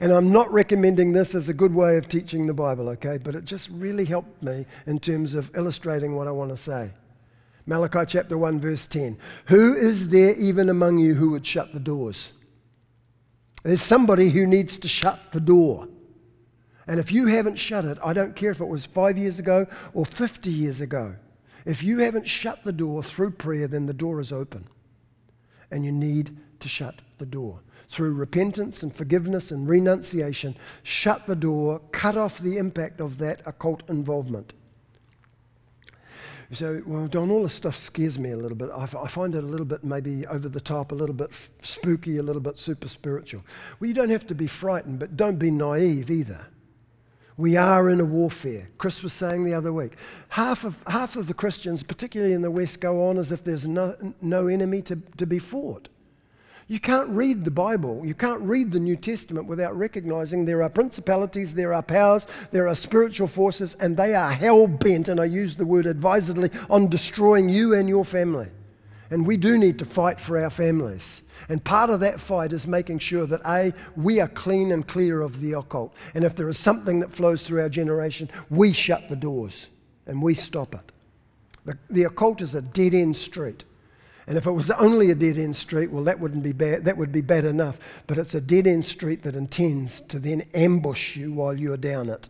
And 0.00 0.10
I'm 0.10 0.32
not 0.32 0.50
recommending 0.50 1.12
this 1.12 1.34
as 1.34 1.50
a 1.50 1.54
good 1.54 1.74
way 1.74 1.98
of 1.98 2.08
teaching 2.08 2.46
the 2.46 2.54
Bible, 2.54 2.88
okay? 2.90 3.18
But 3.18 3.34
it 3.34 3.44
just 3.44 3.68
really 3.68 4.06
helped 4.06 4.42
me 4.42 4.64
in 4.86 4.98
terms 4.98 5.34
of 5.34 5.54
illustrating 5.54 6.16
what 6.16 6.28
I 6.28 6.30
want 6.30 6.50
to 6.50 6.56
say. 6.56 6.92
Malachi 7.66 8.04
chapter 8.06 8.38
1, 8.38 8.58
verse 8.58 8.86
10. 8.86 9.18
Who 9.46 9.76
is 9.76 10.08
there 10.08 10.34
even 10.36 10.70
among 10.70 10.98
you 10.98 11.14
who 11.14 11.30
would 11.32 11.44
shut 11.44 11.74
the 11.74 11.80
doors? 11.80 12.32
There's 13.64 13.82
somebody 13.82 14.30
who 14.30 14.46
needs 14.46 14.78
to 14.78 14.88
shut 14.88 15.32
the 15.32 15.40
door. 15.40 15.88
And 16.92 17.00
if 17.00 17.10
you 17.10 17.24
haven't 17.24 17.56
shut 17.56 17.86
it, 17.86 17.96
I 18.04 18.12
don't 18.12 18.36
care 18.36 18.50
if 18.50 18.60
it 18.60 18.68
was 18.68 18.84
five 18.84 19.16
years 19.16 19.38
ago 19.38 19.66
or 19.94 20.04
50 20.04 20.50
years 20.50 20.82
ago, 20.82 21.16
if 21.64 21.82
you 21.82 22.00
haven't 22.00 22.28
shut 22.28 22.64
the 22.64 22.72
door 22.72 23.02
through 23.02 23.30
prayer, 23.30 23.66
then 23.66 23.86
the 23.86 23.94
door 23.94 24.20
is 24.20 24.30
open. 24.30 24.66
And 25.70 25.86
you 25.86 25.90
need 25.90 26.36
to 26.60 26.68
shut 26.68 27.00
the 27.16 27.24
door. 27.24 27.60
Through 27.88 28.12
repentance 28.12 28.82
and 28.82 28.94
forgiveness 28.94 29.50
and 29.50 29.66
renunciation, 29.66 30.54
shut 30.82 31.26
the 31.26 31.34
door, 31.34 31.80
cut 31.92 32.18
off 32.18 32.38
the 32.38 32.58
impact 32.58 33.00
of 33.00 33.16
that 33.16 33.40
occult 33.46 33.88
involvement. 33.88 34.52
Say, 36.52 36.82
well, 36.84 37.06
Don, 37.06 37.30
all 37.30 37.44
this 37.44 37.54
stuff 37.54 37.74
scares 37.74 38.18
me 38.18 38.32
a 38.32 38.36
little 38.36 38.58
bit. 38.58 38.68
I, 38.70 38.84
find 38.84 39.34
it 39.34 39.44
a 39.44 39.46
little 39.46 39.64
bit 39.64 39.82
maybe 39.82 40.26
over 40.26 40.50
the 40.50 40.60
top, 40.60 40.92
a 40.92 40.94
little 40.94 41.14
bit 41.14 41.30
spooky, 41.62 42.18
a 42.18 42.22
little 42.22 42.42
bit 42.42 42.58
super 42.58 42.88
spiritual. 42.88 43.42
Well, 43.80 43.88
you 43.88 43.94
don't 43.94 44.10
have 44.10 44.26
to 44.26 44.34
be 44.34 44.46
frightened, 44.46 44.98
but 44.98 45.16
don't 45.16 45.38
be 45.38 45.50
naive 45.50 46.10
either. 46.10 46.48
We 47.36 47.56
are 47.56 47.88
in 47.88 48.00
a 48.00 48.04
warfare. 48.04 48.68
Chris 48.78 49.02
was 49.02 49.12
saying 49.12 49.44
the 49.44 49.54
other 49.54 49.72
week. 49.72 49.96
Half 50.30 50.64
of, 50.64 50.82
half 50.86 51.16
of 51.16 51.26
the 51.26 51.34
Christians, 51.34 51.82
particularly 51.82 52.34
in 52.34 52.42
the 52.42 52.50
West, 52.50 52.80
go 52.80 53.08
on 53.08 53.16
as 53.18 53.32
if 53.32 53.42
there's 53.42 53.66
no, 53.66 53.96
no 54.20 54.48
enemy 54.48 54.82
to, 54.82 54.96
to 55.16 55.26
be 55.26 55.38
fought. 55.38 55.88
You 56.68 56.78
can't 56.78 57.08
read 57.10 57.44
the 57.44 57.50
Bible, 57.50 58.02
you 58.04 58.14
can't 58.14 58.40
read 58.40 58.70
the 58.70 58.80
New 58.80 58.96
Testament 58.96 59.46
without 59.46 59.76
recognizing 59.76 60.44
there 60.44 60.62
are 60.62 60.70
principalities, 60.70 61.52
there 61.52 61.74
are 61.74 61.82
powers, 61.82 62.26
there 62.50 62.68
are 62.68 62.74
spiritual 62.74 63.28
forces, 63.28 63.76
and 63.80 63.96
they 63.96 64.14
are 64.14 64.32
hell 64.32 64.66
bent, 64.66 65.08
and 65.08 65.20
I 65.20 65.24
use 65.24 65.56
the 65.56 65.66
word 65.66 65.86
advisedly, 65.86 66.50
on 66.70 66.88
destroying 66.88 67.48
you 67.48 67.74
and 67.74 67.88
your 67.88 68.04
family. 68.04 68.48
And 69.10 69.26
we 69.26 69.36
do 69.36 69.58
need 69.58 69.78
to 69.80 69.84
fight 69.84 70.20
for 70.20 70.42
our 70.42 70.48
families. 70.48 71.20
And 71.48 71.62
part 71.62 71.90
of 71.90 72.00
that 72.00 72.20
fight 72.20 72.52
is 72.52 72.66
making 72.66 73.00
sure 73.00 73.26
that 73.26 73.40
A, 73.46 73.72
we 73.96 74.20
are 74.20 74.28
clean 74.28 74.72
and 74.72 74.86
clear 74.86 75.20
of 75.20 75.40
the 75.40 75.52
occult. 75.52 75.94
And 76.14 76.24
if 76.24 76.36
there 76.36 76.48
is 76.48 76.58
something 76.58 77.00
that 77.00 77.12
flows 77.12 77.46
through 77.46 77.62
our 77.62 77.68
generation, 77.68 78.30
we 78.50 78.72
shut 78.72 79.08
the 79.08 79.16
doors 79.16 79.68
and 80.06 80.22
we 80.22 80.34
stop 80.34 80.74
it. 80.74 80.92
The, 81.64 81.78
the 81.90 82.04
occult 82.04 82.40
is 82.40 82.54
a 82.54 82.62
dead 82.62 82.94
end 82.94 83.16
street. 83.16 83.64
And 84.26 84.38
if 84.38 84.46
it 84.46 84.52
was 84.52 84.70
only 84.70 85.10
a 85.10 85.14
dead 85.14 85.36
end 85.36 85.56
street, 85.56 85.90
well, 85.90 86.04
that 86.04 86.20
wouldn't 86.20 86.42
be 86.42 86.52
bad. 86.52 86.84
That 86.84 86.96
would 86.96 87.12
be 87.12 87.20
bad 87.20 87.44
enough. 87.44 87.78
But 88.06 88.18
it's 88.18 88.34
a 88.34 88.40
dead 88.40 88.66
end 88.66 88.84
street 88.84 89.22
that 89.24 89.34
intends 89.34 90.00
to 90.02 90.18
then 90.18 90.42
ambush 90.54 91.16
you 91.16 91.32
while 91.32 91.58
you're 91.58 91.76
down 91.76 92.08
it. 92.08 92.28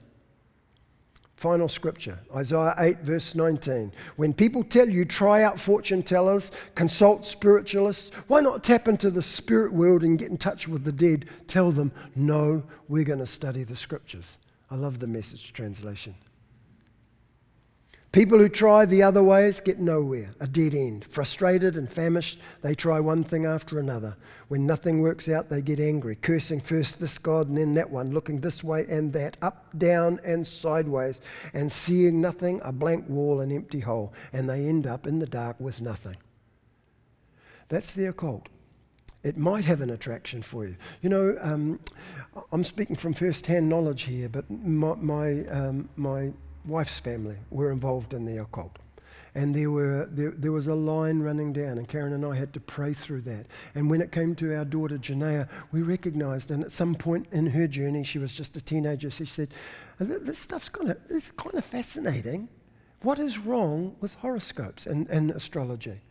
Final 1.43 1.69
scripture, 1.69 2.21
Isaiah 2.37 2.73
8, 2.79 2.99
verse 3.01 3.35
19. 3.35 3.91
When 4.15 4.33
people 4.33 4.63
tell 4.63 4.89
you, 4.89 5.05
try 5.05 5.43
out 5.43 5.59
fortune 5.59 6.01
tellers, 6.01 6.53
consult 6.77 7.25
spiritualists, 7.25 8.15
why 8.29 8.39
not 8.39 8.63
tap 8.63 8.87
into 8.87 9.11
the 9.11 9.23
spirit 9.23 9.73
world 9.73 10.05
and 10.05 10.17
get 10.17 10.31
in 10.31 10.37
touch 10.37 10.69
with 10.69 10.85
the 10.85 10.93
dead? 10.93 11.25
Tell 11.49 11.73
them, 11.73 11.91
no, 12.15 12.63
we're 12.87 13.03
going 13.03 13.19
to 13.19 13.27
study 13.27 13.65
the 13.65 13.75
scriptures. 13.75 14.37
I 14.71 14.77
love 14.77 15.01
the 15.01 15.09
message 15.09 15.53
translation. 15.53 16.15
People 18.13 18.37
who 18.37 18.51
try 18.51 18.85
the 18.85 19.03
other 19.03 19.23
ways 19.23 19.59
get 19.59 19.79
nowhere, 19.79 20.35
a 20.39 20.47
dead 20.47 20.75
end. 20.75 21.07
Frustrated 21.07 21.79
and 21.79 21.91
famished, 21.91 22.39
they 22.61 22.75
try 22.75 23.01
one 23.01 23.25
thing 23.25 23.47
after 23.47 23.79
another. 23.79 24.15
When 24.49 24.67
nothing 24.67 25.01
works 25.01 25.31
out, 25.31 25.49
they 25.49 25.63
get 25.63 25.81
angry, 25.81 26.17
cursing 26.17 26.61
first 26.61 27.01
this 27.01 27.17
God 27.17 27.49
and 27.49 27.57
then 27.57 27.73
that 27.73 27.89
one, 27.89 28.13
looking 28.13 28.39
this 28.39 28.63
way 28.63 28.85
and 28.87 29.15
that, 29.15 29.39
up, 29.41 29.67
down, 29.79 30.21
and 30.27 30.47
sideways, 30.47 31.23
and 31.55 31.73
seeing 31.73 32.21
nothing, 32.21 32.61
a 32.63 32.71
blank 32.71 33.09
wall, 33.09 33.41
an 33.41 33.51
empty 33.51 33.81
hole, 33.81 34.13
and 34.35 34.47
they 34.47 34.67
end 34.67 34.87
up 34.87 35.07
in 35.07 35.19
the 35.19 35.27
dark 35.27 35.59
with 35.59 35.81
nothing. 35.81 36.17
That's 37.71 37.95
the 37.95 38.05
occult. 38.05 38.51
It 39.23 39.39
might 39.39 39.65
have 39.65 39.81
an 39.81 39.89
attraction 39.89 40.43
for 40.43 40.67
you. 40.67 40.77
You 41.01 41.09
know, 41.09 41.39
um, 41.41 41.81
I'm 42.53 42.65
speaking 42.65 42.97
from 42.97 43.15
first 43.15 43.47
hand 43.47 43.71
knowledge 43.71 44.03
here, 44.03 44.29
but 44.29 44.51
my, 44.51 44.97
my, 44.97 45.47
um, 45.47 45.89
my 45.97 46.33
wife's 46.65 47.01
family 47.01 47.37
were 47.51 47.71
involved 47.71 48.15
in 48.15 48.25
the 48.25 48.39
occult. 48.39 48.79
And 49.35 49.55
there, 49.55 49.71
were, 49.71 50.07
there, 50.11 50.31
there 50.31 50.53
was 50.53 50.67
a 50.67 50.75
line 50.75 51.21
running 51.21 51.55
down, 51.55 51.79
and 51.79 51.89
Karen 51.89 52.13
and 52.13 52.25
I 52.25 52.37
had 52.37 52.53
to 52.53 52.61
pray 52.61 52.93
through 52.93 53.23
that. 53.23 53.47
And 53.75 53.89
when 53.89 54.03
it 54.03 54.13
came 54.13 54.35
to 54.37 54.55
our 54.55 54.65
daughter, 54.67 54.99
Janaea, 54.99 55.49
we 55.73 55.81
recognized, 55.81 56.51
and 56.51 56.63
at 56.63 56.71
some 56.71 56.95
point 56.95 57.29
in 57.33 57.47
her 57.47 57.67
journey, 57.67 58.05
she 58.05 58.19
was 58.19 58.35
just 58.35 58.57
a 58.59 58.61
teenager, 58.61 59.11
she 59.11 59.25
said, 59.25 59.49
uh, 60.01 60.05
This 60.21 60.39
stuff's 60.39 60.69
kind 60.69 60.91
of, 60.91 61.37
kind 61.37 61.55
of 61.55 61.65
fascinating. 61.65 62.49
What 63.01 63.19
is 63.19 63.39
wrong 63.39 63.97
with 64.01 64.15
horoscopes 64.17 64.87
and, 64.87 65.09
and 65.09 65.31
astrology? 65.31 66.03